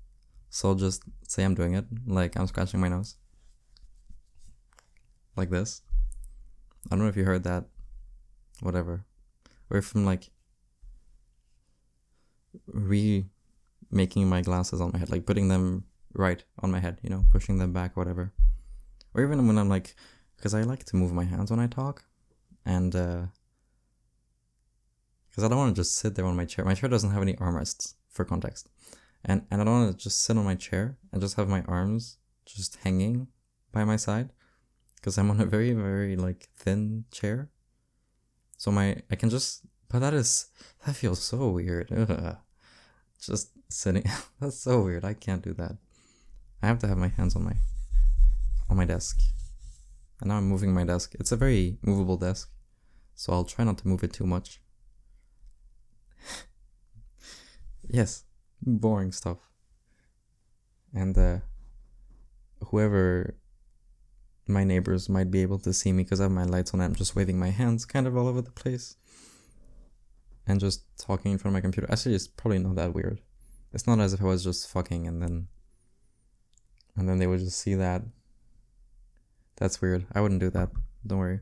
[0.50, 3.16] So I'll just say I'm doing it, like I'm scratching my nose,
[5.36, 5.84] like this.
[6.88, 7.66] I don't know if you heard that.
[8.62, 9.06] Whatever.
[9.70, 10.30] Or if I'm like
[12.66, 13.28] remaking
[14.30, 17.58] my glasses on my head, like putting them right on my head, you know, pushing
[17.60, 18.34] them back, whatever.
[19.14, 19.96] Or even when I'm like,
[20.36, 22.06] because I like to move my hands when I talk,
[22.66, 23.30] and because
[25.44, 26.66] uh, I don't want to just sit there on my chair.
[26.66, 28.70] My chair doesn't have any armrests for context,
[29.26, 31.64] and and I don't want to just sit on my chair and just have my
[31.68, 33.28] arms just hanging
[33.72, 34.32] by my side,
[34.96, 37.50] because I'm on a very very like thin chair.
[38.58, 40.48] So my I can just, but that is
[40.86, 41.92] that feels so weird.
[41.92, 42.38] Ugh
[43.20, 44.04] just sitting.
[44.40, 45.06] That's so weird.
[45.06, 45.78] I can't do that.
[46.62, 47.56] I have to have my hands on my
[48.70, 49.20] on my desk.
[50.20, 51.16] And now I'm moving my desk.
[51.20, 52.50] It's a very movable desk,
[53.16, 54.60] so I'll try not to move it too much.
[57.88, 58.24] yes,
[58.62, 59.38] boring stuff.
[60.94, 61.40] And uh,
[62.66, 63.36] whoever
[64.48, 66.82] my neighbors might be able to see me because I have my lights on.
[66.82, 68.96] I'm just waving my hands kind of all over the place
[70.48, 71.92] and just talking in front of my computer.
[71.92, 73.22] Actually, it's probably not that weird.
[73.74, 75.48] It's not as if I was just fucking and then
[76.96, 78.02] and then they would just see that.
[79.58, 80.06] That's weird.
[80.14, 80.70] I wouldn't do that.
[81.06, 81.40] Don't worry.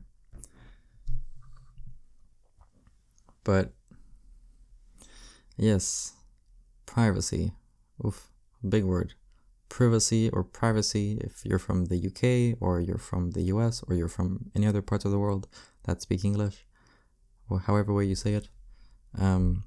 [3.42, 3.72] But
[5.56, 6.12] yes,
[6.84, 7.52] privacy.
[8.04, 8.28] Oof,
[8.68, 9.14] big word.
[9.68, 14.08] Privacy or privacy if you're from the UK or you're from the US or you're
[14.08, 15.48] from any other parts of the world
[15.84, 16.66] that speak English
[17.48, 18.48] or however way you say it.
[19.18, 19.64] Um,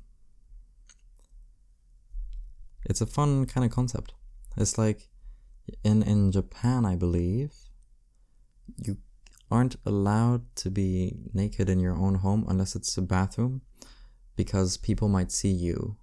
[2.86, 4.14] it's a fun kind of concept.
[4.58, 5.10] It's like
[5.84, 7.54] in in Japan, I believe,
[8.78, 8.98] you
[9.52, 13.62] aren't allowed to be naked in your own home unless it's a bathroom
[14.36, 15.98] because people might see you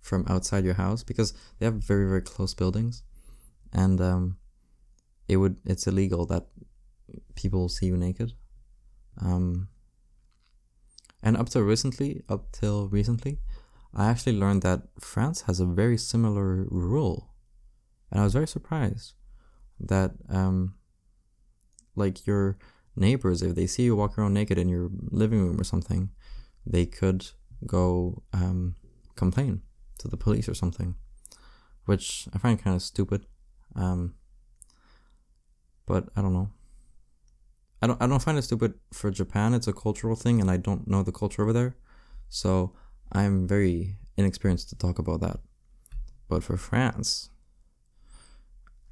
[0.00, 3.02] from outside your house because they have very very close buildings
[3.72, 4.36] and um,
[5.28, 6.46] it would it's illegal that
[7.34, 8.32] people see you naked
[9.20, 9.68] um,
[11.22, 13.38] and up till recently, up till recently,
[13.94, 17.32] I actually learned that France has a very similar rule,
[18.10, 19.14] and I was very surprised
[19.80, 20.74] that um,
[21.96, 22.58] like your
[22.94, 26.10] neighbors, if they see you walk around naked in your living room or something,
[26.66, 27.26] they could
[27.66, 28.76] go um,
[29.16, 29.62] complain
[29.98, 30.94] to the police or something,
[31.86, 33.26] which I find kind of stupid.
[33.74, 34.14] Um,
[35.86, 36.50] but I don't know.
[37.80, 39.54] I don't I don't find it stupid for Japan.
[39.54, 41.76] It's a cultural thing, and I don't know the culture over there,
[42.28, 42.72] so
[43.12, 45.38] I'm very inexperienced to talk about that.
[46.28, 47.30] But for France,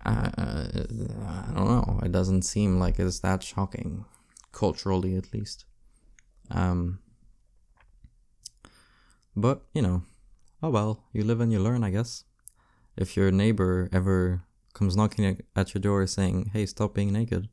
[0.04, 2.00] I, I don't know.
[2.02, 4.04] It doesn't seem like it's that shocking,
[4.52, 5.64] culturally at least.
[6.50, 7.00] Um,
[9.34, 10.04] but you know,
[10.62, 12.24] oh well, you live and you learn, I guess.
[12.96, 14.45] If your neighbor ever
[14.76, 15.24] comes knocking
[15.60, 17.48] at your door saying, "Hey, stop being naked,"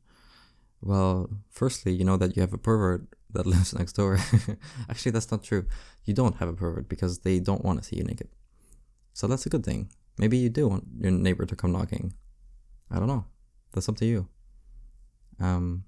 [0.84, 4.18] Well, firstly, you know that you have a pervert that lives next door.
[4.90, 5.64] Actually, that's not true.
[6.04, 8.28] You don't have a pervert because they don't want to see you naked.
[9.14, 9.90] So that's a good thing.
[10.18, 12.12] Maybe you do want your neighbor to come knocking.
[12.90, 13.24] I don't know.
[13.72, 14.28] That's up to you.
[15.40, 15.84] Um,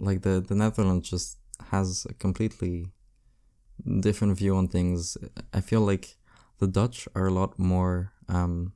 [0.00, 1.38] like the the Netherlands just
[1.70, 2.86] has a completely
[4.00, 5.18] different view on things.
[5.52, 6.16] I feel like
[6.58, 8.72] the Dutch are a lot more um,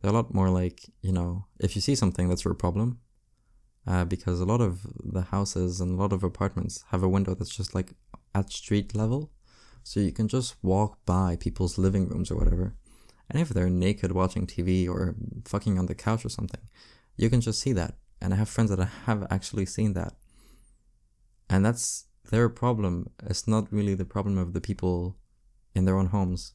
[0.00, 2.98] they're a lot more like you know if you see something that's your problem
[3.86, 7.34] uh, because a lot of the houses and a lot of apartments have a window
[7.34, 7.94] that's just like
[8.34, 9.30] at street level.
[9.82, 12.74] So you can just walk by people's living rooms or whatever.
[13.30, 16.60] And if they're naked watching TV or fucking on the couch or something,
[17.16, 17.94] you can just see that.
[18.20, 20.14] And I have friends that have actually seen that.
[21.48, 23.10] And that's their problem.
[23.24, 25.16] It's not really the problem of the people
[25.74, 26.52] in their own homes.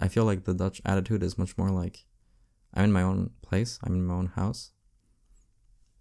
[0.00, 2.06] I feel like the Dutch attitude is much more like
[2.74, 4.72] I'm in my own place, I'm in my own house,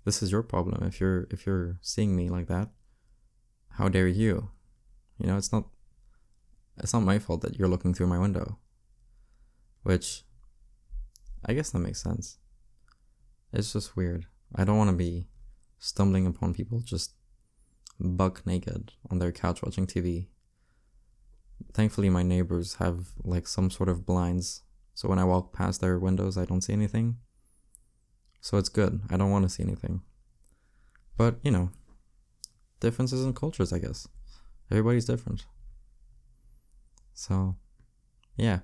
[0.06, 0.84] this is your problem.
[0.84, 2.70] If you're if you're seeing me like that
[3.74, 4.50] how dare you?
[5.18, 5.66] You know it's not
[6.78, 8.58] it's not my fault that you're looking through my window
[9.84, 10.24] which
[11.46, 12.38] i guess that makes sense.
[13.52, 14.26] It's just weird.
[14.56, 15.28] I don't want to be
[15.78, 17.14] stumbling upon people just
[18.00, 20.28] buck naked on their couch watching TV.
[21.74, 24.63] Thankfully, my neighbors have like some sort of blinds,
[24.94, 27.18] so when I walk past their windows, I don't see anything.
[28.42, 29.02] So it's good.
[29.10, 30.02] I don't want to see anything.
[31.18, 31.70] But, you know,
[32.80, 34.08] differences in cultures, I guess.
[34.70, 35.46] Everybody's different.
[37.14, 37.56] So,
[38.38, 38.60] yeah.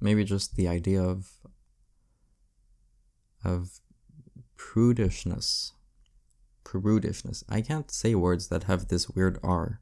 [0.00, 1.28] Maybe just the idea of
[3.44, 3.80] of
[4.58, 5.72] prudishness.
[6.64, 7.44] Prudishness.
[7.48, 9.80] I can't say words that have this weird R.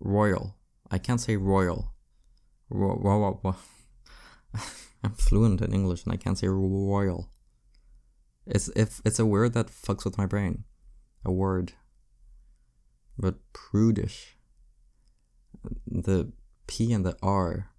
[0.00, 0.56] Royal.
[0.94, 1.92] I can't say royal.
[2.70, 3.56] Ro- ro- ro-
[5.02, 7.30] I'm fluent in English and I can't say royal.
[8.46, 10.62] It's if it's a word that fucks with my brain.
[11.24, 11.72] A word.
[13.18, 14.36] But prudish.
[15.88, 16.30] The
[16.68, 17.70] P and the R.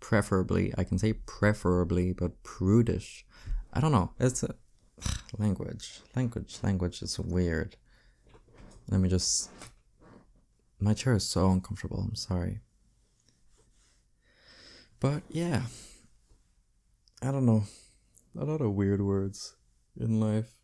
[0.00, 3.24] Preferably, I can say preferably, but prudish.
[3.72, 4.12] I don't know.
[4.20, 4.54] It's a
[5.38, 6.02] language.
[6.14, 6.58] Language.
[6.62, 7.76] Language is weird.
[8.90, 9.48] Let me just.
[10.80, 12.00] My chair is so uncomfortable.
[12.00, 12.60] I'm sorry.
[14.98, 15.62] But yeah.
[17.22, 17.64] I don't know.
[18.38, 19.56] A lot of weird words
[19.98, 20.54] in life.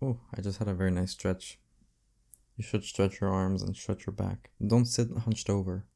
[0.00, 1.58] Oh, I just had a very nice stretch.
[2.56, 4.50] You should stretch your arms and stretch your back.
[4.64, 5.86] Don't sit hunched over.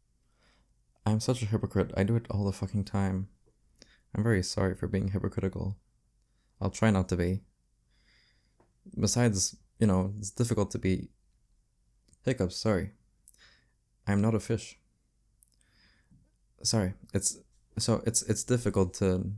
[1.06, 1.92] I'm such a hypocrite.
[1.96, 3.28] I do it all the fucking time.
[4.14, 5.76] I'm very sorry for being hypocritical.
[6.60, 7.42] I'll try not to be.
[8.98, 11.10] Besides, you know, it's difficult to be.
[12.24, 12.92] Hiccups, sorry.
[14.06, 14.78] I'm not a fish.
[16.62, 17.38] Sorry, it's
[17.78, 19.32] so it's it's difficult to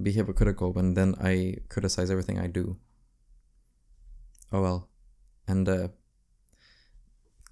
[0.00, 2.76] be hypocritical when then I criticize everything I do.
[4.52, 4.88] Oh well.
[5.46, 5.88] And uh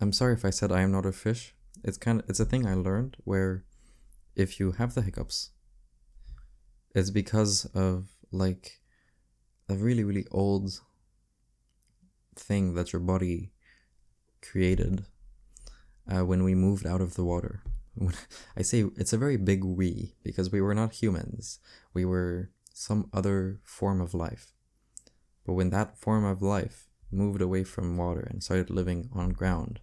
[0.00, 1.54] I'm sorry if I said I am not a fish.
[1.84, 3.64] It's kind of it's a thing I learned where
[4.34, 5.50] if you have the hiccups
[6.96, 8.80] it's because of like
[9.68, 10.80] a really really old
[12.34, 13.52] thing that your body
[14.42, 15.04] created
[16.10, 17.62] uh, when we moved out of the water
[18.56, 21.58] I say it's a very big we because we were not humans.
[21.94, 24.52] We were some other form of life.
[25.46, 29.80] But when that form of life moved away from water and started living on ground,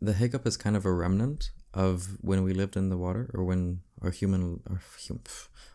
[0.00, 3.44] the hiccup is kind of a remnant of when we lived in the water or
[3.44, 4.60] when our human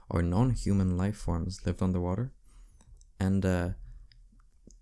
[0.10, 2.34] or, non-human life forms lived on the water.
[3.20, 3.70] And uh,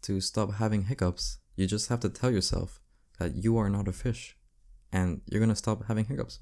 [0.03, 2.79] to stop having hiccups, you just have to tell yourself
[3.19, 4.37] that you are not a fish
[4.91, 6.39] and you're going to stop having hiccups.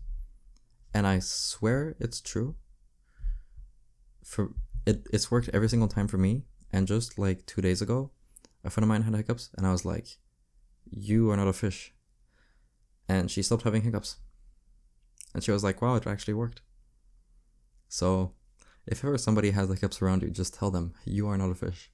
[0.93, 2.55] And I swear it's true.
[4.23, 4.53] For
[4.85, 8.11] it it's worked every single time for me and just like 2 days ago,
[8.63, 10.17] a friend of mine had hiccups and I was like,
[10.89, 11.93] "You are not a fish."
[13.07, 14.17] And she stopped having hiccups.
[15.33, 16.61] And she was like, "Wow, it actually worked."
[17.87, 18.33] So,
[18.85, 21.91] if ever somebody has hiccups around you, just tell them you are not a fish.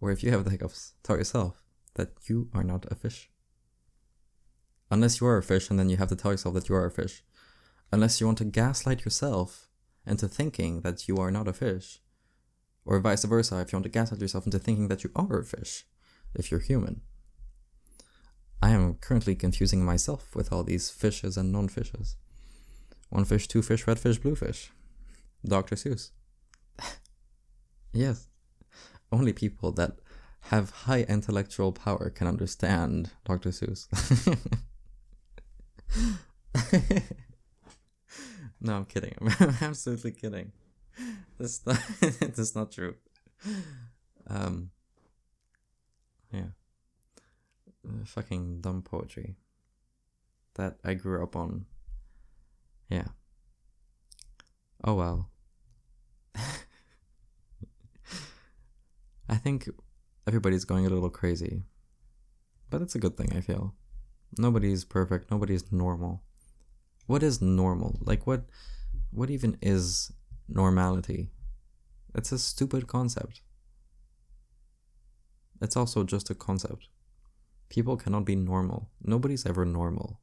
[0.00, 1.62] Or if you have the hiccups, tell yourself
[1.94, 3.30] that you are not a fish.
[4.90, 6.86] Unless you are a fish and then you have to tell yourself that you are
[6.86, 7.24] a fish.
[7.90, 9.68] Unless you want to gaslight yourself
[10.06, 12.00] into thinking that you are not a fish.
[12.84, 15.44] Or vice versa, if you want to gaslight yourself into thinking that you are a
[15.44, 15.86] fish,
[16.34, 17.00] if you're human.
[18.62, 22.16] I am currently confusing myself with all these fishes and non fishes.
[23.10, 24.70] One fish, two fish, red fish, blue fish.
[25.44, 25.76] Dr.
[25.76, 26.10] Seuss.
[27.92, 28.28] yes.
[29.12, 29.98] Only people that
[30.50, 33.50] have high intellectual power can understand Dr.
[33.50, 33.88] Seuss.
[38.60, 39.14] no, I'm kidding.
[39.40, 40.52] I'm absolutely kidding.
[41.38, 41.78] That's not,
[42.20, 42.94] that's not true.
[44.28, 44.70] Um,
[46.32, 46.50] yeah.
[47.86, 49.36] Uh, fucking dumb poetry
[50.54, 51.66] that I grew up on.
[52.88, 53.06] Yeah.
[54.84, 55.28] Oh well.
[59.28, 59.68] I think
[60.26, 61.62] everybody's going a little crazy.
[62.70, 63.74] But it's a good thing, I feel.
[64.38, 65.30] Nobody's perfect.
[65.30, 66.22] Nobody's normal.
[67.06, 67.98] What is normal?
[68.02, 68.44] Like what
[69.10, 70.12] what even is
[70.48, 71.30] normality?
[72.14, 73.42] It's a stupid concept.
[75.60, 76.88] It's also just a concept.
[77.68, 78.90] People cannot be normal.
[79.02, 80.20] Nobody's ever normal.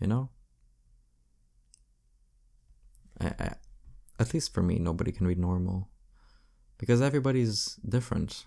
[0.00, 0.30] You know?
[3.20, 3.54] I, I,
[4.18, 5.89] at least for me, nobody can be normal.
[6.80, 8.46] Because everybody's different.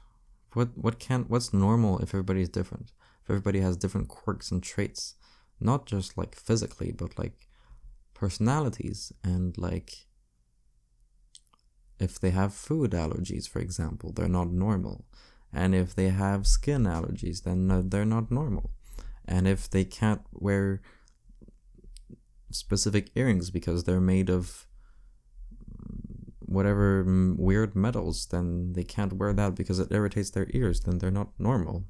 [0.53, 2.91] What what can what's normal if everybody's different?
[3.23, 5.15] if everybody has different quirks and traits,
[5.59, 7.47] not just like physically, but like
[8.13, 10.07] personalities and like
[11.99, 15.05] if they have food allergies, for example, they're not normal.
[15.53, 18.71] And if they have skin allergies, then uh, they're not normal.
[19.25, 20.81] And if they can't wear
[22.51, 24.67] specific earrings because they're made of
[26.53, 30.99] whatever mm, weird metals, then they can't wear that because it irritates their ears, then
[30.99, 31.85] they're not normal.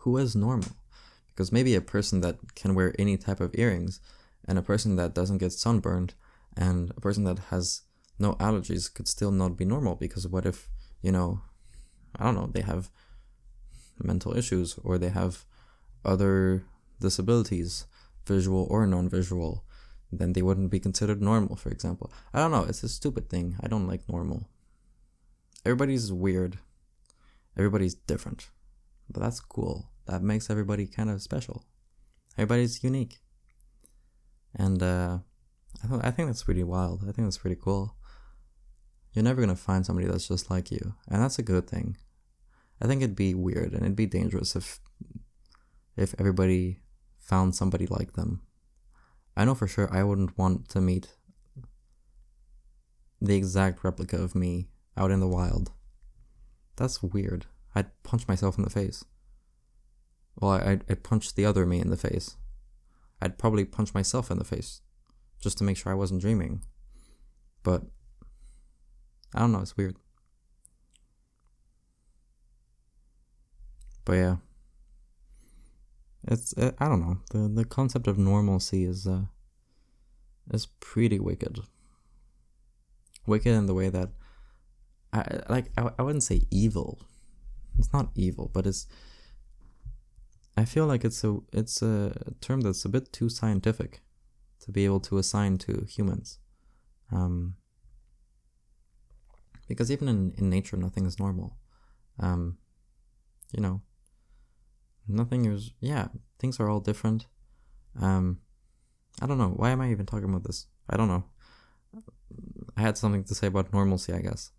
[0.00, 0.70] Who is normal?
[1.28, 4.00] Because maybe a person that can wear any type of earrings
[4.46, 6.14] and a person that doesn't get sunburned
[6.56, 7.82] and a person that has
[8.18, 10.68] no allergies could still not be normal because what if,
[11.00, 11.40] you know,
[12.16, 12.90] I don't know, they have
[13.98, 15.44] mental issues or they have
[16.04, 16.64] other
[17.00, 17.86] disabilities,
[18.26, 19.64] visual or non visual,
[20.12, 22.12] then they wouldn't be considered normal, for example.
[22.34, 23.56] I don't know, it's a stupid thing.
[23.62, 24.48] I don't like normal.
[25.64, 26.58] Everybody's weird,
[27.56, 28.48] everybody's different,
[29.10, 29.90] but that's cool.
[30.06, 31.64] That makes everybody kind of special.
[32.36, 33.20] Everybody's unique.
[34.54, 35.18] And uh,
[35.82, 37.02] I, th- I think that's pretty wild.
[37.02, 37.96] I think that's pretty cool.
[39.12, 41.96] You're never going to find somebody that's just like you, and that's a good thing.
[42.82, 44.80] I think it'd be weird and it'd be dangerous if
[45.96, 46.80] if everybody
[47.20, 48.42] found somebody like them.
[49.36, 51.14] I know for sure I wouldn't want to meet
[53.20, 55.70] the exact replica of me out in the wild.
[56.76, 57.46] That's weird.
[57.74, 59.04] I'd punch myself in the face.
[60.36, 62.36] Well, I'd, I'd punch the other me in the face.
[63.20, 64.80] I'd probably punch myself in the face
[65.40, 66.62] just to make sure I wasn't dreaming.
[67.62, 67.82] But
[69.34, 69.96] I don't know, it's weird.
[74.04, 74.36] But yeah,
[76.28, 79.22] it's it, I don't know the the concept of normalcy is uh
[80.50, 81.60] is pretty wicked.
[83.26, 84.10] Wicked in the way that
[85.12, 87.00] I like I, I wouldn't say evil.
[87.78, 88.86] It's not evil, but it's
[90.56, 94.00] I feel like it's a it's a term that's a bit too scientific
[94.60, 96.38] to be able to assign to humans.
[97.10, 97.56] Um,
[99.68, 101.56] because even in, in nature, nothing is normal.
[102.18, 102.58] Um,
[103.52, 103.80] you know,
[105.08, 107.26] nothing is yeah things are all different.
[108.00, 108.40] Um
[109.20, 109.50] i don't know.
[109.56, 110.66] Why am i even talking about this?
[110.88, 111.24] I don't know.
[112.76, 114.50] I had something to say about normalcy i guess.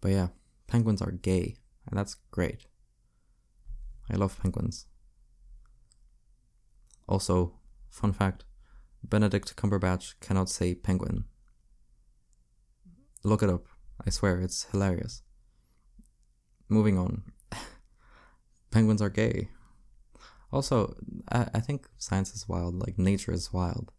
[0.00, 0.28] But yeah
[0.66, 1.56] penguins are gay
[1.88, 2.66] and that's great.
[4.10, 4.86] I love penguins.
[7.08, 7.54] Also
[7.88, 8.44] fun fact
[9.02, 11.24] benedict cumberbatch cannot say penguin.
[13.22, 13.66] Look it up.
[14.06, 15.22] I swear it's hilarious.
[16.68, 17.22] Moving on
[18.74, 19.48] penguins are gay.
[20.52, 20.96] Also,
[21.30, 23.92] I, I think science is wild, like nature is wild.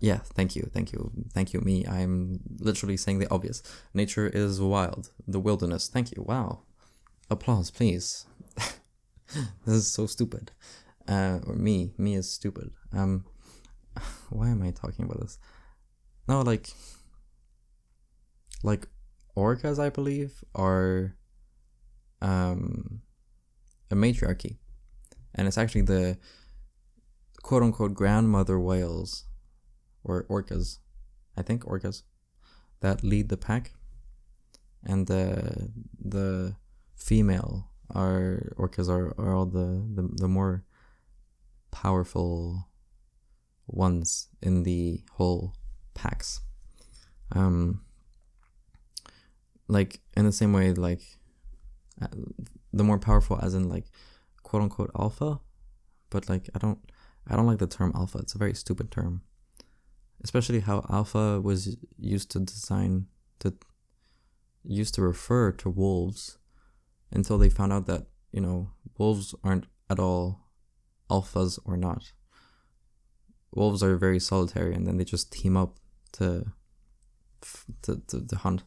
[0.00, 1.84] Yeah, thank you, thank you, thank you, me.
[1.86, 3.62] I'm literally saying the obvious.
[3.94, 5.10] Nature is wild.
[5.26, 5.88] The wilderness.
[5.88, 6.22] Thank you.
[6.22, 6.60] Wow.
[7.30, 8.26] Applause, please.
[9.66, 10.52] this is so stupid.
[11.08, 11.92] Uh, or me.
[11.98, 12.70] Me is stupid.
[12.92, 13.24] Um,
[14.30, 15.38] why am I talking about this?
[16.28, 16.68] No, like,
[18.62, 18.86] like
[19.36, 21.16] orcas, I believe, are
[22.20, 23.02] um
[23.92, 24.58] a matriarchy,
[25.34, 26.18] and it's actually the
[27.42, 29.26] quote unquote grandmother whales
[30.02, 30.78] or orcas,
[31.36, 32.02] I think orcas,
[32.80, 33.72] that lead the pack,
[34.82, 35.70] and the
[36.00, 36.56] the
[36.96, 40.64] female are orcas are, are all the, the the more
[41.70, 42.68] powerful
[43.66, 45.54] ones in the whole
[45.94, 46.40] packs.
[47.32, 47.82] Um,
[49.68, 51.02] like in the same way, like
[52.00, 52.08] uh,
[52.72, 53.86] the more powerful as in like
[54.42, 55.40] quote unquote alpha
[56.12, 56.78] but like i don't
[57.28, 58.18] i don't like the term alpha.
[58.18, 59.22] It's a very stupid term.
[60.22, 63.06] Especially how alpha was used to design
[63.40, 63.54] to
[64.64, 66.38] used to refer to wolves
[67.10, 70.48] until they found out that you know wolves aren't at all
[71.10, 72.12] alphas or not.
[73.54, 75.78] Wolves are very solitary and then they just team up
[76.12, 76.52] to
[77.82, 78.62] to, to, to hunt.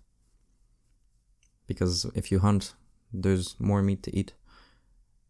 [1.68, 2.76] Because if you hunt
[3.22, 4.34] there's more meat to eat.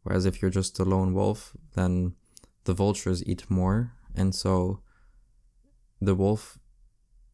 [0.03, 2.15] Whereas if you're just a lone wolf, then
[2.65, 4.81] the vultures eat more, and so
[6.01, 6.59] the wolf,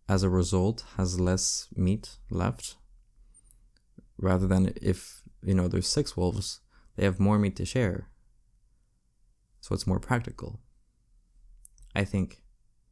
[0.08, 2.76] as a result, has less meat left.
[4.18, 6.62] Rather than if you know there's six wolves,
[6.96, 8.08] they have more meat to share.
[9.62, 10.60] So it's more practical.
[11.96, 12.44] I think,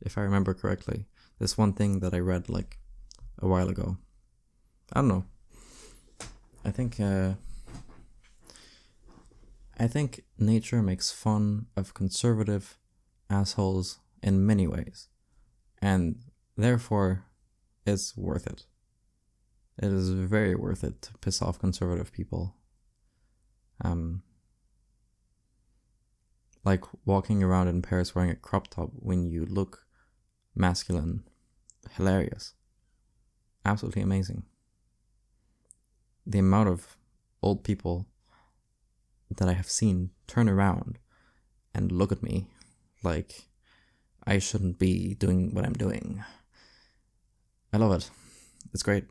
[0.01, 1.05] if I remember correctly,
[1.39, 2.79] this one thing that I read like
[3.41, 3.97] a while ago.
[4.93, 5.25] I don't know.
[6.65, 7.33] I think uh,
[9.79, 12.77] I think nature makes fun of conservative
[13.29, 15.07] assholes in many ways,
[15.81, 16.17] and
[16.57, 17.25] therefore
[17.85, 18.65] it's worth it.
[19.81, 22.55] It is very worth it to piss off conservative people.
[23.81, 24.23] Um,
[26.65, 29.85] like walking around in Paris wearing a crop top when you look
[30.53, 31.23] masculine,
[31.91, 32.53] hilarious,
[33.63, 34.43] absolutely amazing.
[36.27, 36.97] The amount of
[37.41, 38.07] old people
[39.37, 40.99] that I have seen turn around
[41.73, 42.47] and look at me
[43.03, 43.47] like
[44.25, 46.23] I shouldn't be doing what I'm doing.
[47.71, 48.09] I love it.
[48.73, 49.05] It's great.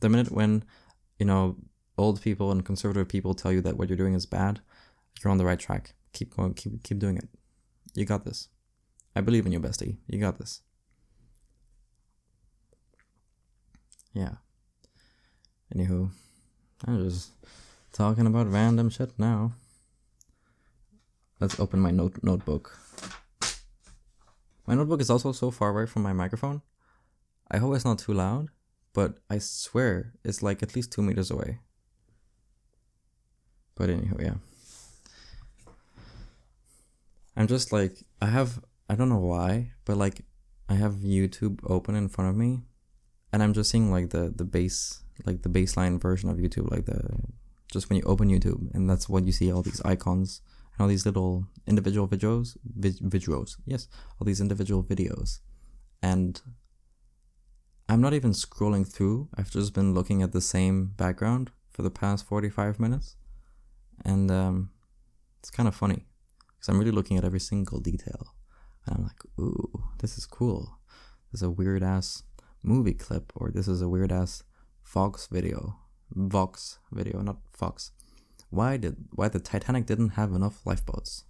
[0.00, 0.64] The minute when,
[1.18, 1.56] you know,
[1.96, 4.60] old people and conservative people tell you that what you're doing is bad,
[5.22, 5.94] you're on the right track.
[6.12, 7.28] Keep going, keep keep doing it.
[7.94, 8.48] You got this.
[9.16, 9.98] I believe in you, bestie.
[10.06, 10.62] You got this.
[14.12, 14.34] Yeah.
[15.74, 16.10] Anywho,
[16.86, 17.32] I'm just
[17.92, 19.52] talking about random shit now.
[21.40, 22.78] Let's open my note notebook.
[24.66, 26.62] My notebook is also so far away from my microphone.
[27.50, 28.48] I hope it's not too loud,
[28.92, 31.58] but I swear it's like at least two meters away.
[33.74, 34.34] But anywho, yeah.
[37.36, 40.24] I'm just like I have I don't know why, but like
[40.68, 42.62] I have YouTube open in front of me
[43.32, 46.86] and I'm just seeing like the the base like the baseline version of YouTube, like
[46.86, 47.02] the
[47.70, 50.40] just when you open YouTube and that's what you see all these icons
[50.78, 55.40] all these little individual videos vid- videos yes all these individual videos.
[56.02, 56.40] And
[57.88, 59.28] i'm not even scrolling through.
[59.36, 63.16] I've just been looking at the same background for the past 45 minutes.
[64.04, 64.70] And um,
[65.38, 66.06] it's kind of funny
[66.54, 68.34] because i'm really looking at every single detail.
[68.86, 70.78] And i'm like ooh this is cool.
[71.32, 72.22] This is a weird ass
[72.62, 74.42] movie clip or this is a weird ass
[74.82, 75.78] fox video.
[76.14, 77.90] Vox video not fox
[78.54, 81.24] why did why the Titanic didn't have enough lifeboats.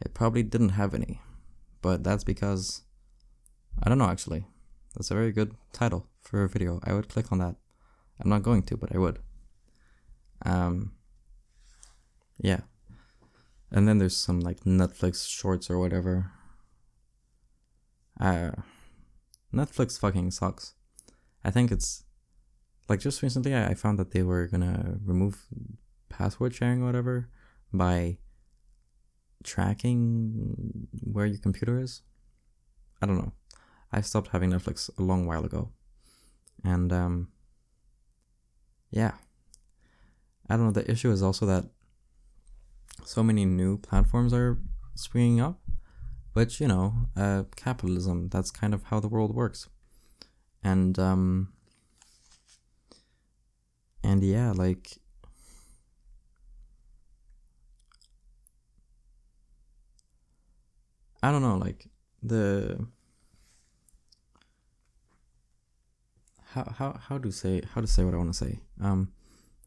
[0.00, 1.20] It probably didn't have any,
[1.82, 2.82] but that's because
[3.82, 4.46] I don't know actually.
[4.94, 6.80] That's a very good title for a video.
[6.84, 7.56] I would click on that.
[8.20, 9.18] I'm not going to, but I would.
[10.44, 10.92] Um
[12.38, 12.60] yeah.
[13.70, 16.32] And then there's some like Netflix shorts or whatever.
[18.18, 18.52] Uh
[19.52, 20.74] Netflix fucking sucks.
[21.44, 22.04] I think it's
[22.88, 25.46] like just recently I found that they were gonna remove
[26.16, 27.28] password sharing or whatever
[27.72, 28.18] by
[29.44, 32.02] tracking where your computer is.
[33.02, 33.32] I don't know.
[33.92, 35.70] I stopped having Netflix a long while ago.
[36.64, 37.28] And um
[38.90, 39.12] yeah.
[40.48, 41.64] I don't know, the issue is also that
[43.04, 44.58] so many new platforms are
[44.94, 45.60] springing up,
[46.32, 49.68] which, you know, uh capitalism, that's kind of how the world works.
[50.64, 51.52] And um
[54.02, 54.98] and yeah, like
[61.26, 61.88] I don't know, like
[62.22, 62.86] the
[66.52, 68.60] how how how to say how to say what I want to say.
[68.80, 69.12] Um,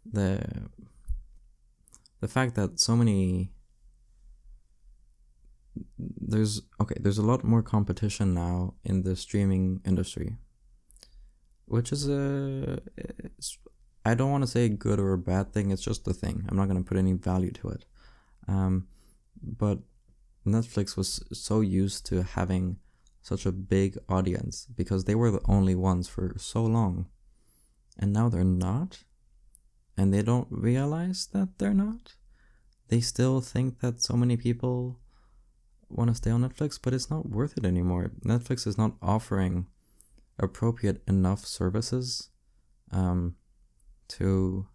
[0.05, 0.41] the
[2.22, 3.51] the fact that so many
[5.97, 10.38] there's okay there's a lot more competition now in the streaming industry
[11.66, 12.80] which is a
[14.05, 16.57] i don't want to say good or a bad thing it's just a thing i'm
[16.57, 17.86] not going to put any value to it
[18.47, 18.88] um,
[19.41, 19.80] but
[20.45, 22.77] Netflix was so used to having
[23.21, 27.07] such a big audience because they were the only ones for so long.
[27.97, 29.03] And now they're not.
[29.97, 32.15] And they don't realize that they're not.
[32.87, 34.99] They still think that so many people
[35.89, 38.11] want to stay on Netflix, but it's not worth it anymore.
[38.25, 39.67] Netflix is not offering
[40.39, 42.29] appropriate enough services
[42.91, 43.35] um,
[44.07, 44.65] to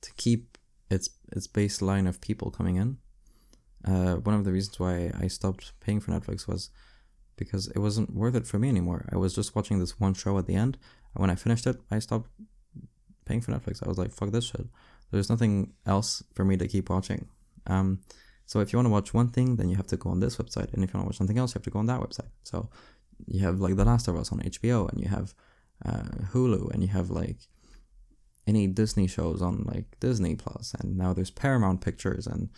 [0.00, 0.55] to keep
[0.90, 2.98] its its baseline of people coming in.
[3.84, 6.70] Uh, one of the reasons why I stopped paying for Netflix was
[7.36, 9.08] because it wasn't worth it for me anymore.
[9.12, 10.78] I was just watching this one show at the end,
[11.14, 12.30] and when I finished it, I stopped
[13.24, 13.84] paying for Netflix.
[13.84, 14.66] I was like, "Fuck this shit."
[15.10, 17.28] There's nothing else for me to keep watching.
[17.66, 18.00] Um,
[18.46, 20.36] so if you want to watch one thing, then you have to go on this
[20.36, 22.00] website, and if you want to watch something else, you have to go on that
[22.00, 22.30] website.
[22.44, 22.70] So
[23.26, 25.34] you have like The Last of Us on HBO, and you have
[25.84, 27.38] uh, Hulu, and you have like
[28.46, 32.50] any Disney shows on like Disney Plus, and now there's Paramount Pictures and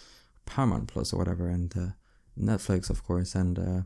[0.46, 1.88] Paramount Plus or whatever, and uh,
[2.38, 3.82] Netflix, of course, and uh,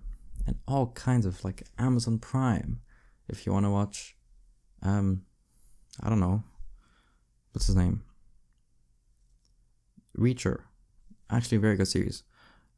[0.47, 2.81] and all kinds of like Amazon Prime,
[3.29, 4.17] if you want to watch,
[4.83, 5.23] um,
[6.03, 6.43] I don't know,
[7.53, 8.03] what's his name?
[10.19, 10.63] Reacher,
[11.31, 12.25] actually, very good series.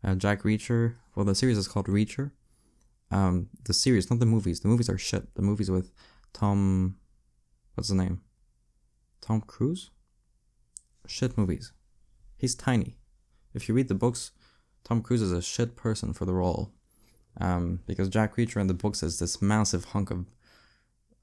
[0.04, 0.94] Uh, Jack Reacher.
[1.14, 2.32] Well, the series is called Reacher.
[3.10, 4.60] Um, the series, not the movies.
[4.60, 5.34] The movies are shit.
[5.34, 5.92] The movies with
[6.32, 6.96] Tom,
[7.74, 8.20] what's the name?
[9.24, 9.90] Tom Cruise?
[11.06, 11.72] Shit movies.
[12.36, 12.98] He's tiny.
[13.54, 14.32] If you read the books,
[14.84, 16.72] Tom Cruise is a shit person for the role.
[17.40, 20.26] Um, because Jack Reacher in the books is this massive hunk of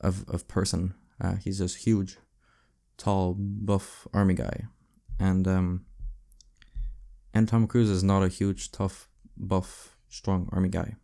[0.01, 0.95] of, of person.
[1.21, 2.17] Uh, he's this huge,
[2.97, 4.63] tall, buff army guy.
[5.19, 5.85] And um,
[7.35, 10.95] and Tom Cruise is not a huge, tough, buff, strong army guy.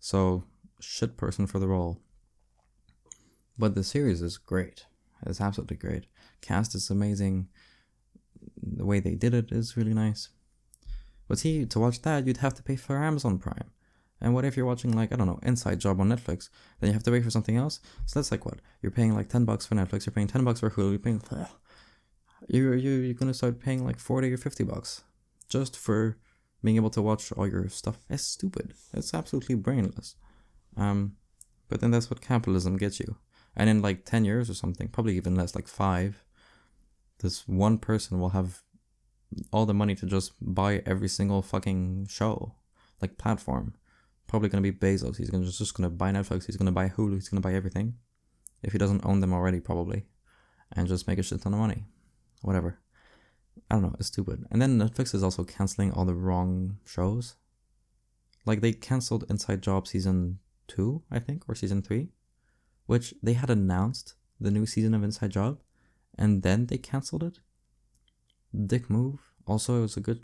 [0.00, 0.42] So
[0.80, 2.00] shit person for the role.
[3.56, 4.86] But the series is great.
[5.26, 6.06] It's absolutely great.
[6.40, 7.48] Cast is amazing.
[8.62, 10.28] The way they did it is really nice.
[11.28, 13.70] But see, to watch that, you'd have to pay for Amazon Prime.
[14.20, 16.48] And what if you're watching like I don't know Inside Job on Netflix?
[16.78, 17.80] Then you have to pay for something else.
[18.06, 20.06] So that's like what you're paying like ten bucks for Netflix.
[20.06, 20.90] You're paying ten bucks for Hulu.
[20.90, 21.22] You're paying.
[22.48, 25.02] You're you you're gonna start paying like forty or fifty bucks
[25.48, 26.18] just for
[26.62, 27.98] being able to watch all your stuff.
[28.08, 28.74] It's stupid.
[28.94, 30.14] It's absolutely brainless.
[30.76, 31.16] Um,
[31.68, 33.16] but then that's what capitalism gets you.
[33.56, 36.24] And in like ten years or something, probably even less, like five,
[37.20, 38.62] this one person will have
[39.52, 42.54] all the money to just buy every single fucking show,
[43.00, 43.74] like platform.
[44.26, 45.16] Probably gonna be Bezos.
[45.16, 46.46] He's gonna just, just gonna buy Netflix.
[46.46, 47.14] He's gonna buy Hulu.
[47.14, 47.94] He's gonna buy everything,
[48.62, 50.06] if he doesn't own them already, probably,
[50.72, 51.84] and just make a shit ton of money.
[52.42, 52.78] Whatever.
[53.70, 53.94] I don't know.
[53.98, 54.46] It's stupid.
[54.50, 57.36] And then Netflix is also canceling all the wrong shows.
[58.46, 62.08] Like they canceled Inside Job season two, I think, or season three,
[62.92, 65.62] which they had announced the new season of Inside Job,
[66.18, 67.38] and then they canceled it.
[68.66, 69.18] Dick move.
[69.46, 70.20] Also, it was a good,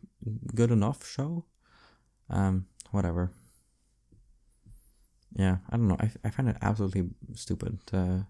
[0.55, 1.47] good enough show.
[2.29, 3.33] Um, whatever.
[5.35, 5.97] Yeah, I don't know.
[5.99, 8.27] I, I find it absolutely stupid to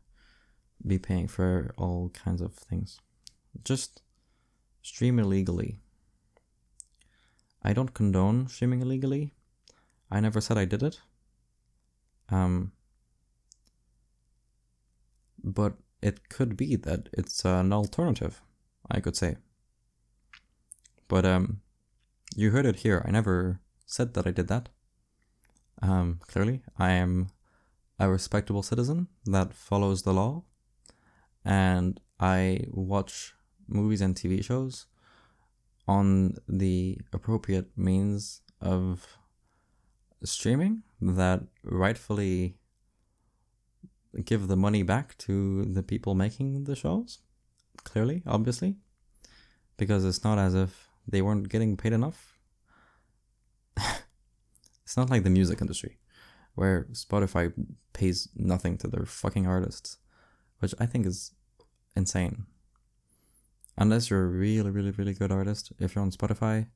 [0.87, 3.01] be paying for all kinds of things.
[3.65, 4.03] Just
[4.83, 5.81] stream illegally.
[7.65, 9.33] I don't condone streaming illegally.
[10.13, 11.01] I never said I did it.
[12.29, 12.71] Um,
[15.55, 18.43] but it could be that it's an alternative,
[18.91, 19.37] I could say.
[21.09, 21.61] But um,
[22.37, 23.03] you heard it here.
[23.07, 24.69] I never said that I did that.
[25.81, 27.29] Um, clearly, I am
[27.99, 30.45] a respectable citizen that follows the law,
[31.45, 33.35] and I watch
[33.67, 34.87] movies and TV shows
[35.87, 39.19] on the appropriate means of
[40.23, 42.57] streaming that rightfully
[44.25, 47.19] give the money back to the people making the shows.
[47.85, 48.77] Clearly, obviously,
[49.77, 52.39] because it's not as if they weren't getting paid enough.
[53.77, 55.99] it's not like the music industry,
[56.55, 57.53] where Spotify
[57.93, 59.99] pays nothing to their fucking artists,
[60.59, 61.33] which I think is
[61.95, 62.47] insane.
[63.77, 66.67] Unless you're a really, really, really good artist, if you're on Spotify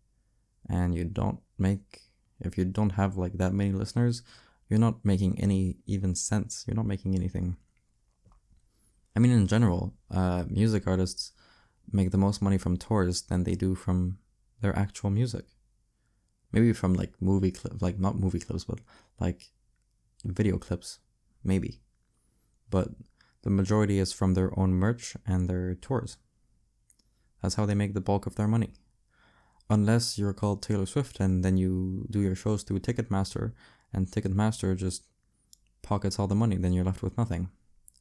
[0.69, 2.03] and you don't make,
[2.41, 4.23] if you don't have like that many listeners,
[4.73, 6.65] you're not making any even sense.
[6.67, 7.59] You're not making anything.
[9.15, 11.33] I mean, in general, uh, music artists
[11.93, 14.17] make the most money from tours than they do from
[14.63, 15.45] their actual music.
[16.53, 18.79] Maybe from like movie clips, like not movie clips, but
[19.21, 19.51] like
[20.25, 21.01] video clips,
[21.45, 21.83] maybe.
[22.71, 22.89] But
[23.43, 26.17] the majority is from their own merch and their tours.
[27.43, 28.71] That's how they make the bulk of their money.
[29.69, 33.53] Unless you're called Taylor Swift and then you do your shows through Ticketmaster
[33.93, 35.05] and Ticketmaster just
[35.83, 37.51] pockets all the money, then you're left with nothing.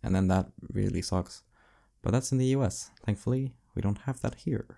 [0.03, 1.43] And then that really sucks.
[2.01, 2.91] But that's in the US.
[3.05, 4.77] Thankfully, we don't have that here.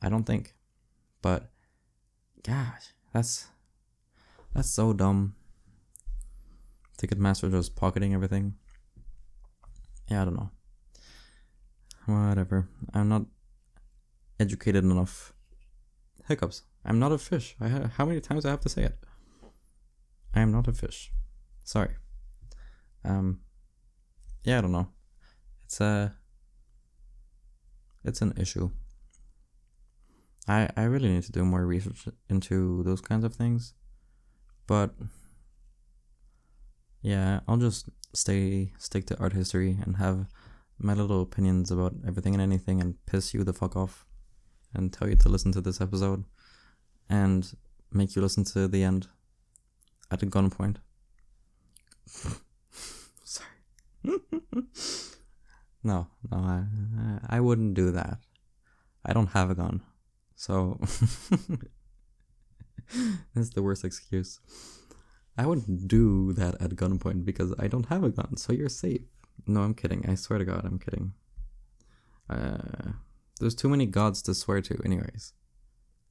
[0.00, 0.54] I don't think.
[1.22, 1.50] But
[2.42, 3.48] gosh, that's
[4.54, 5.34] that's so dumb.
[6.98, 8.54] Ticketmaster just pocketing everything.
[10.08, 10.50] Yeah, I don't know.
[12.06, 12.68] Whatever.
[12.94, 13.26] I'm not
[14.40, 15.32] educated enough.
[16.26, 16.62] Hiccups.
[16.84, 17.56] I'm not a fish.
[17.60, 18.98] I ha- how many times I have to say it?
[20.34, 21.12] I am not a fish.
[21.64, 21.96] Sorry.
[23.04, 23.40] Um.
[24.44, 24.88] Yeah, I don't know.
[25.64, 26.14] It's a.
[28.04, 28.70] It's an issue.
[30.46, 33.74] I I really need to do more research into those kinds of things,
[34.66, 34.94] but
[37.02, 40.26] yeah, I'll just stay stick to art history and have
[40.78, 44.06] my little opinions about everything and anything and piss you the fuck off
[44.74, 46.24] and tell you to listen to this episode
[47.10, 47.52] and
[47.92, 49.08] make you listen to the end
[50.10, 50.76] at a gunpoint.
[53.24, 53.48] Sorry.
[55.82, 56.64] no, no, I,
[57.28, 58.18] I wouldn't do that.
[59.04, 59.82] I don't have a gun.
[60.34, 60.78] So,
[63.34, 64.40] that's the worst excuse.
[65.36, 69.02] I wouldn't do that at gunpoint because I don't have a gun, so you're safe.
[69.46, 70.04] No, I'm kidding.
[70.08, 71.12] I swear to God, I'm kidding.
[72.28, 72.92] Uh,
[73.40, 75.32] there's too many gods to swear to, anyways.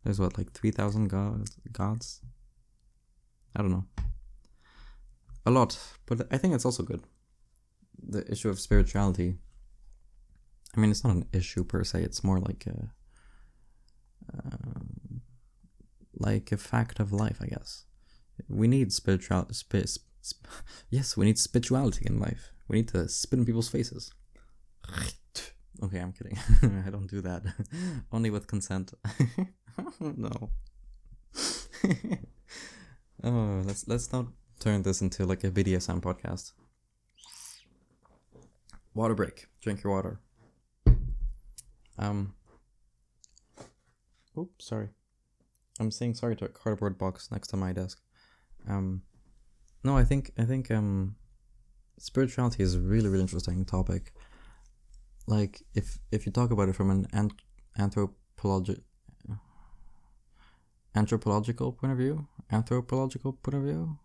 [0.03, 1.57] There's what, like 3,000 gods?
[1.71, 2.21] Gods?
[3.57, 3.85] I don't know.
[5.45, 7.01] A lot, but I think it's also good.
[8.07, 9.37] The issue of spirituality.
[10.75, 12.03] I mean, it's not an issue per se.
[12.03, 12.91] It's more like a,
[14.33, 15.21] um,
[16.13, 17.85] like a fact of life, I guess.
[18.47, 19.89] We need spiritual, sp-
[20.21, 20.45] sp-
[20.91, 22.51] yes, we need spirituality in life.
[22.67, 24.11] We need to spit in people's faces.
[25.83, 26.37] Okay, I'm kidding.
[26.87, 27.43] I don't do that.
[28.11, 28.93] Only with consent.
[30.01, 30.49] no.
[33.23, 34.27] Oh, let's let's not
[34.59, 36.53] turn this into like a BDSM podcast.
[38.93, 39.47] Water break.
[39.61, 40.19] Drink your water.
[41.97, 42.33] Um.
[44.37, 44.89] Oops, sorry.
[45.79, 48.01] I'm saying sorry to a cardboard box next to my desk.
[48.67, 49.03] Um,
[49.83, 51.15] no, I think I think um,
[51.97, 54.13] spirituality is a really really interesting topic.
[55.27, 57.41] Like if if you talk about it from an ant-
[57.77, 58.79] anthropologic
[60.95, 63.99] anthropological point of view, anthropological point of view,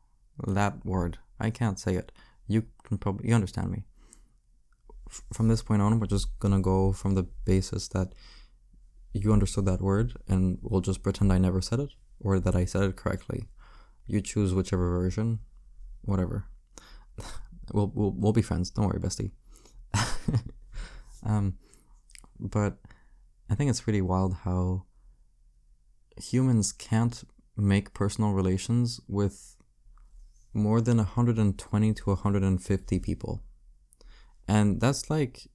[0.46, 2.12] that word I can't say it.
[2.46, 3.82] You can probably you understand me.
[5.10, 8.14] F- from this point on, we're just gonna go from the basis that
[9.12, 11.90] you understood that word, and we'll just pretend I never said it
[12.20, 13.48] or that I said it correctly.
[14.06, 15.40] You choose whichever version,
[16.02, 16.46] whatever.
[17.72, 18.70] we'll we'll we'll be friends.
[18.70, 19.32] Don't worry, bestie.
[21.26, 21.58] um,
[22.38, 22.78] but
[23.50, 24.84] I think it's really wild how
[26.16, 27.24] humans can't
[27.56, 29.56] make personal relations with
[30.54, 33.42] more than 120 to 150 people.
[34.48, 35.48] And that's like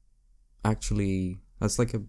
[0.63, 2.01] actually that's like a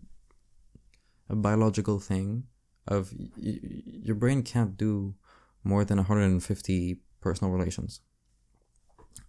[1.31, 2.45] a biological thing
[2.87, 3.59] of y-
[4.07, 5.15] your brain can't do
[5.63, 8.01] more than 150 personal relations.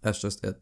[0.00, 0.56] That's just it.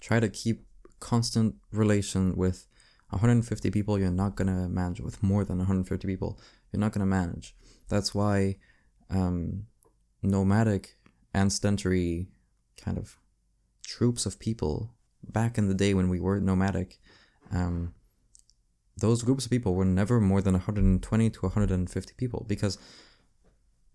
[0.00, 0.66] Try to keep
[1.00, 2.66] constant relation with
[3.10, 6.40] 150 people you're not going to manage with more than 150 people
[6.72, 7.54] you're not going to manage
[7.88, 8.56] that's why
[9.14, 9.66] um,
[10.22, 10.96] nomadic
[11.32, 12.28] and sedentary
[12.76, 13.16] kind of
[13.86, 14.90] troops of people.
[15.26, 16.98] Back in the day when we were nomadic
[17.50, 17.94] um,
[18.96, 22.78] those groups of people were never more than 120 to 150 people because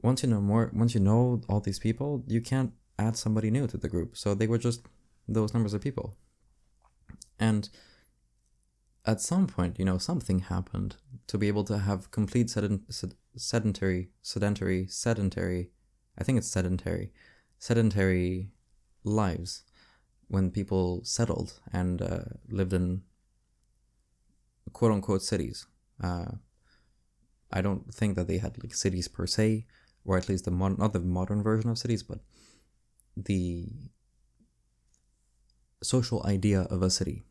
[0.02, 3.66] once you know more once you know all these people you can't add somebody new
[3.68, 4.18] to the group.
[4.18, 4.86] So they were just
[5.28, 6.16] those numbers of people.
[7.40, 7.70] And
[9.12, 10.96] at some point you know something happened
[11.28, 15.72] to be able to have complete sedent- sed- sedentary sedentary sedentary
[16.18, 17.12] i think it's sedentary
[17.58, 18.52] sedentary
[19.04, 19.64] lives
[20.30, 23.02] when people settled and uh, lived in
[24.74, 25.66] quote unquote cities.
[26.02, 26.32] Uh,
[27.52, 29.66] I don't think that they had like cities per se,
[30.06, 32.20] or at least the modern, not the modern version of cities, but
[33.18, 33.68] the
[35.82, 37.24] social idea of a city,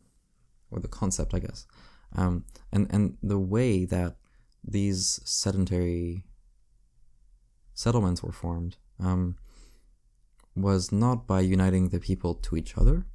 [0.71, 1.67] or the concept, I guess.
[2.15, 4.17] Um, and and the way that
[4.65, 6.25] these sedentary
[7.75, 9.37] settlements were formed um,
[10.57, 13.07] was not by uniting the people to each other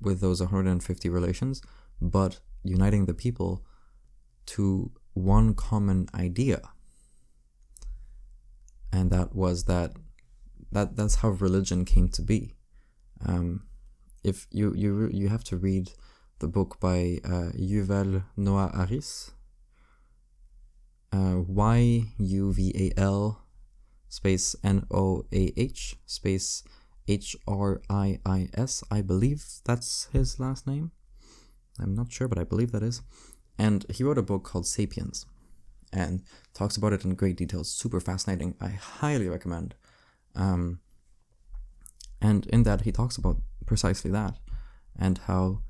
[0.00, 1.60] with those 150 relations,
[2.00, 3.64] but uniting the people
[4.46, 6.60] to one common idea.
[8.92, 9.92] And that was that
[10.72, 12.54] that that's how religion came to be.
[13.24, 13.64] Um,
[14.22, 15.92] if you you you have to read
[16.40, 19.30] the book by uh, Yuval Noah Harris,
[21.12, 23.46] uh, Y U V A L
[24.08, 26.64] space N O A H space
[27.06, 28.82] H R I I S.
[28.90, 30.90] I believe that's his last name.
[31.78, 33.02] I'm not sure, but I believe that is.
[33.58, 35.26] And he wrote a book called Sapiens
[35.92, 36.22] and
[36.54, 37.64] talks about it in great detail.
[37.64, 38.54] Super fascinating.
[38.60, 39.74] I highly recommend.
[40.34, 40.80] Um,
[42.20, 44.38] and in that, he talks about precisely that
[44.98, 45.60] and how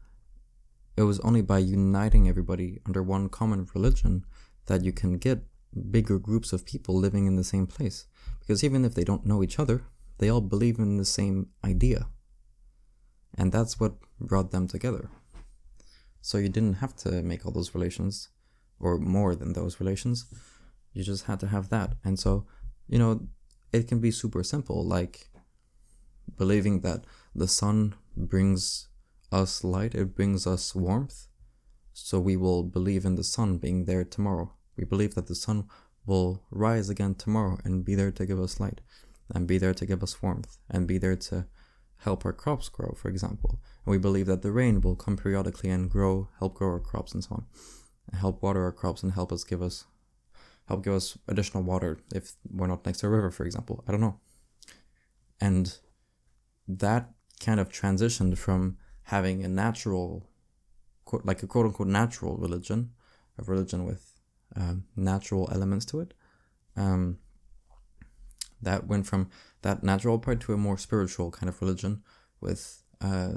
[1.01, 4.25] it was only by uniting everybody under one common religion
[4.67, 5.45] that you can get
[5.91, 8.07] bigger groups of people living in the same place.
[8.41, 9.83] Because even if they don't know each other,
[10.19, 12.09] they all believe in the same idea.
[13.39, 15.09] And that's what brought them together.
[16.21, 18.29] So you didn't have to make all those relations
[18.79, 20.27] or more than those relations.
[20.93, 21.95] You just had to have that.
[22.05, 22.47] And so,
[22.89, 23.29] you know,
[23.73, 25.31] it can be super simple, like
[26.37, 28.89] believing that the sun brings
[29.33, 31.27] us light, it brings us warmth.
[31.93, 34.53] So we will believe in the sun being there tomorrow.
[34.77, 35.69] We believe that the sun
[36.07, 38.81] will rise again tomorrow and be there to give us light
[39.35, 41.47] and be there to give us warmth and be there to
[41.99, 43.61] help our crops grow, for example.
[43.85, 47.13] And we believe that the rain will come periodically and grow, help grow our crops
[47.13, 47.47] and so on,
[48.11, 49.85] and help water our crops and help us give us
[50.69, 53.83] help give us additional water if we're not next to a river, for example.
[53.89, 54.21] I don't know.
[55.41, 55.77] And
[56.69, 57.11] that
[57.41, 58.77] kind of transitioned from
[59.11, 60.29] having a natural,
[61.25, 62.91] like a quote unquote natural religion,
[63.39, 64.21] a religion with
[64.57, 66.15] um, natural elements to it.
[66.77, 67.19] Um,
[68.63, 69.31] that went from
[69.63, 72.03] that natural part to a more spiritual kind of religion
[72.41, 73.33] with uh,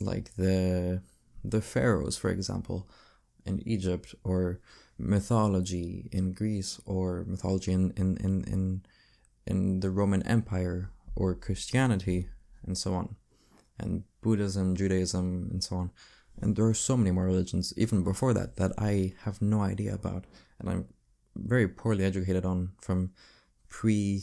[0.00, 1.02] like the
[1.42, 2.86] the pharaohs for example
[3.46, 4.60] in egypt or
[4.98, 8.82] mythology in greece or mythology in in in in,
[9.46, 12.28] in the roman empire or christianity
[12.66, 13.16] and so on
[13.78, 15.90] and buddhism judaism and so on.
[16.40, 19.94] And there are so many more religions even before that that i have no idea
[19.94, 20.24] about.
[20.58, 20.86] And i'm
[21.34, 23.10] very poorly educated on from
[23.68, 24.22] pre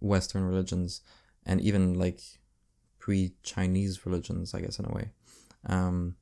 [0.00, 1.00] Western religions
[1.46, 2.20] and even like
[2.98, 5.10] pre Chinese religions, I guess, in a way.
[5.66, 6.16] Um,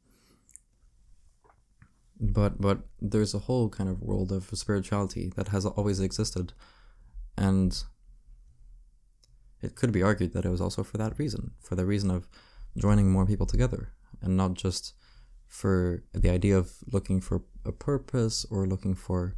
[2.20, 6.52] but but there's a whole kind of world of spirituality that has always existed.
[7.36, 7.82] And
[9.62, 12.28] it could be argued that it was also for that reason for the reason of
[12.76, 13.92] joining more people together
[14.22, 14.94] and not just
[15.46, 19.34] for the idea of looking for a purpose or looking for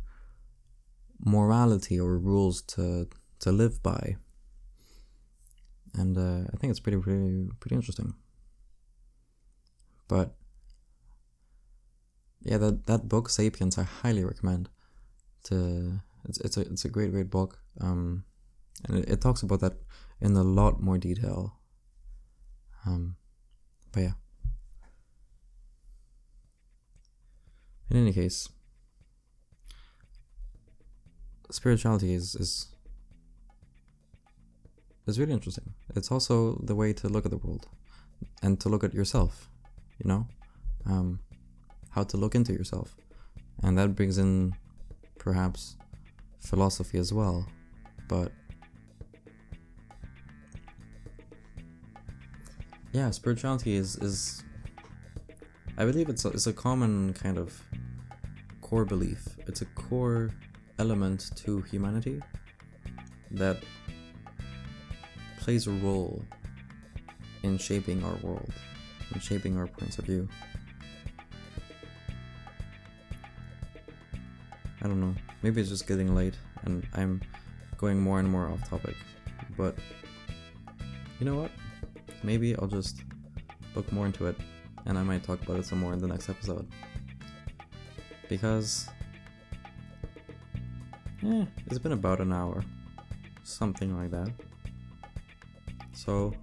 [1.25, 3.09] morality or rules to
[3.39, 4.17] to live by
[5.95, 8.15] and uh, I think it's pretty pretty pretty interesting
[10.09, 10.35] but
[12.45, 14.69] yeah, that that book *Sapiens* I highly recommend.
[15.45, 17.59] To it's it's a it's a great great book.
[17.81, 18.25] Um,
[18.87, 19.75] and it, it talks about that
[20.21, 21.59] in a lot more detail.
[22.87, 23.17] Um,
[23.93, 24.13] but yeah.
[27.91, 28.49] In any case,
[31.51, 32.69] spirituality is is
[35.07, 35.75] is really interesting.
[35.95, 37.67] It's also the way to look at the world
[38.43, 39.49] and to look at yourself.
[39.99, 40.27] You know.
[40.87, 41.21] Um,
[41.93, 42.97] how to look into yourself.
[43.63, 44.55] And that brings in
[45.19, 45.77] perhaps
[46.41, 47.47] philosophy as well.
[48.09, 48.33] But
[52.93, 54.43] yeah, spirituality is is
[55.79, 57.59] I believe it's a, it's a common kind of
[58.61, 59.27] core belief.
[59.47, 60.31] It's a core
[60.79, 62.21] element to humanity
[63.31, 63.59] that
[65.41, 66.23] plays a role
[67.43, 68.53] in shaping our world,
[69.15, 70.29] in shaping our points of view.
[74.83, 75.15] I don't know.
[75.43, 77.23] Maybe it's just getting late and I'm
[77.79, 78.97] going more and more off topic.
[79.57, 79.77] But
[81.19, 81.51] you know what?
[82.23, 83.03] Maybe I'll just
[83.75, 84.37] look more into it
[84.87, 86.69] and I might talk about it some more in the next episode.
[88.29, 88.89] Because
[91.23, 92.65] yeah, it's been about an hour.
[93.45, 94.31] Something like that.
[95.93, 96.35] So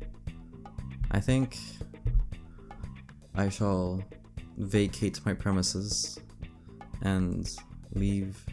[1.11, 1.57] I think
[3.35, 4.03] I shall
[4.57, 6.19] vacate my premises
[7.01, 7.49] and
[7.93, 8.45] leave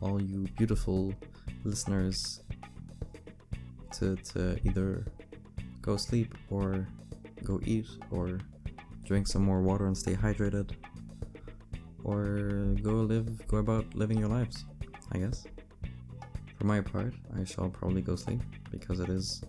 [0.00, 1.14] all you beautiful
[1.64, 2.40] listeners
[3.92, 5.04] to, to either
[5.84, 6.86] go sleep or
[7.42, 8.38] go eat or
[9.04, 10.70] drink some more water and stay hydrated
[12.04, 14.64] or go live go about living your lives
[15.12, 15.44] i guess
[16.56, 19.42] for my part i shall probably go sleep because it is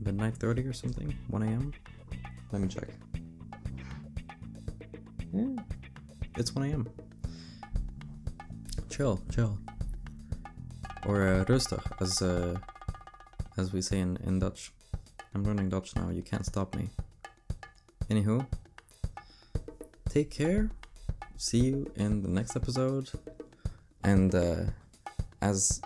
[0.00, 1.72] midnight 30 or something 1 a.m
[2.52, 2.88] let me check
[5.32, 5.56] yeah
[6.36, 6.88] it's 1 a.m
[8.94, 9.58] chill, chill.
[11.04, 12.56] Or uh, rustig, as uh,
[13.56, 14.72] as we say in, in Dutch.
[15.34, 16.90] I'm learning Dutch now, you can't stop me.
[18.08, 18.46] Anywho,
[20.08, 20.70] take care.
[21.36, 23.10] See you in the next episode.
[24.04, 24.66] And uh,
[25.40, 25.80] as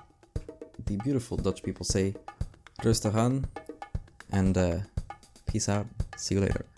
[0.85, 2.15] the beautiful Dutch people say,
[2.83, 3.47] rustig aan.
[4.31, 4.79] And uh,
[5.47, 5.87] peace out.
[6.17, 6.78] See you later.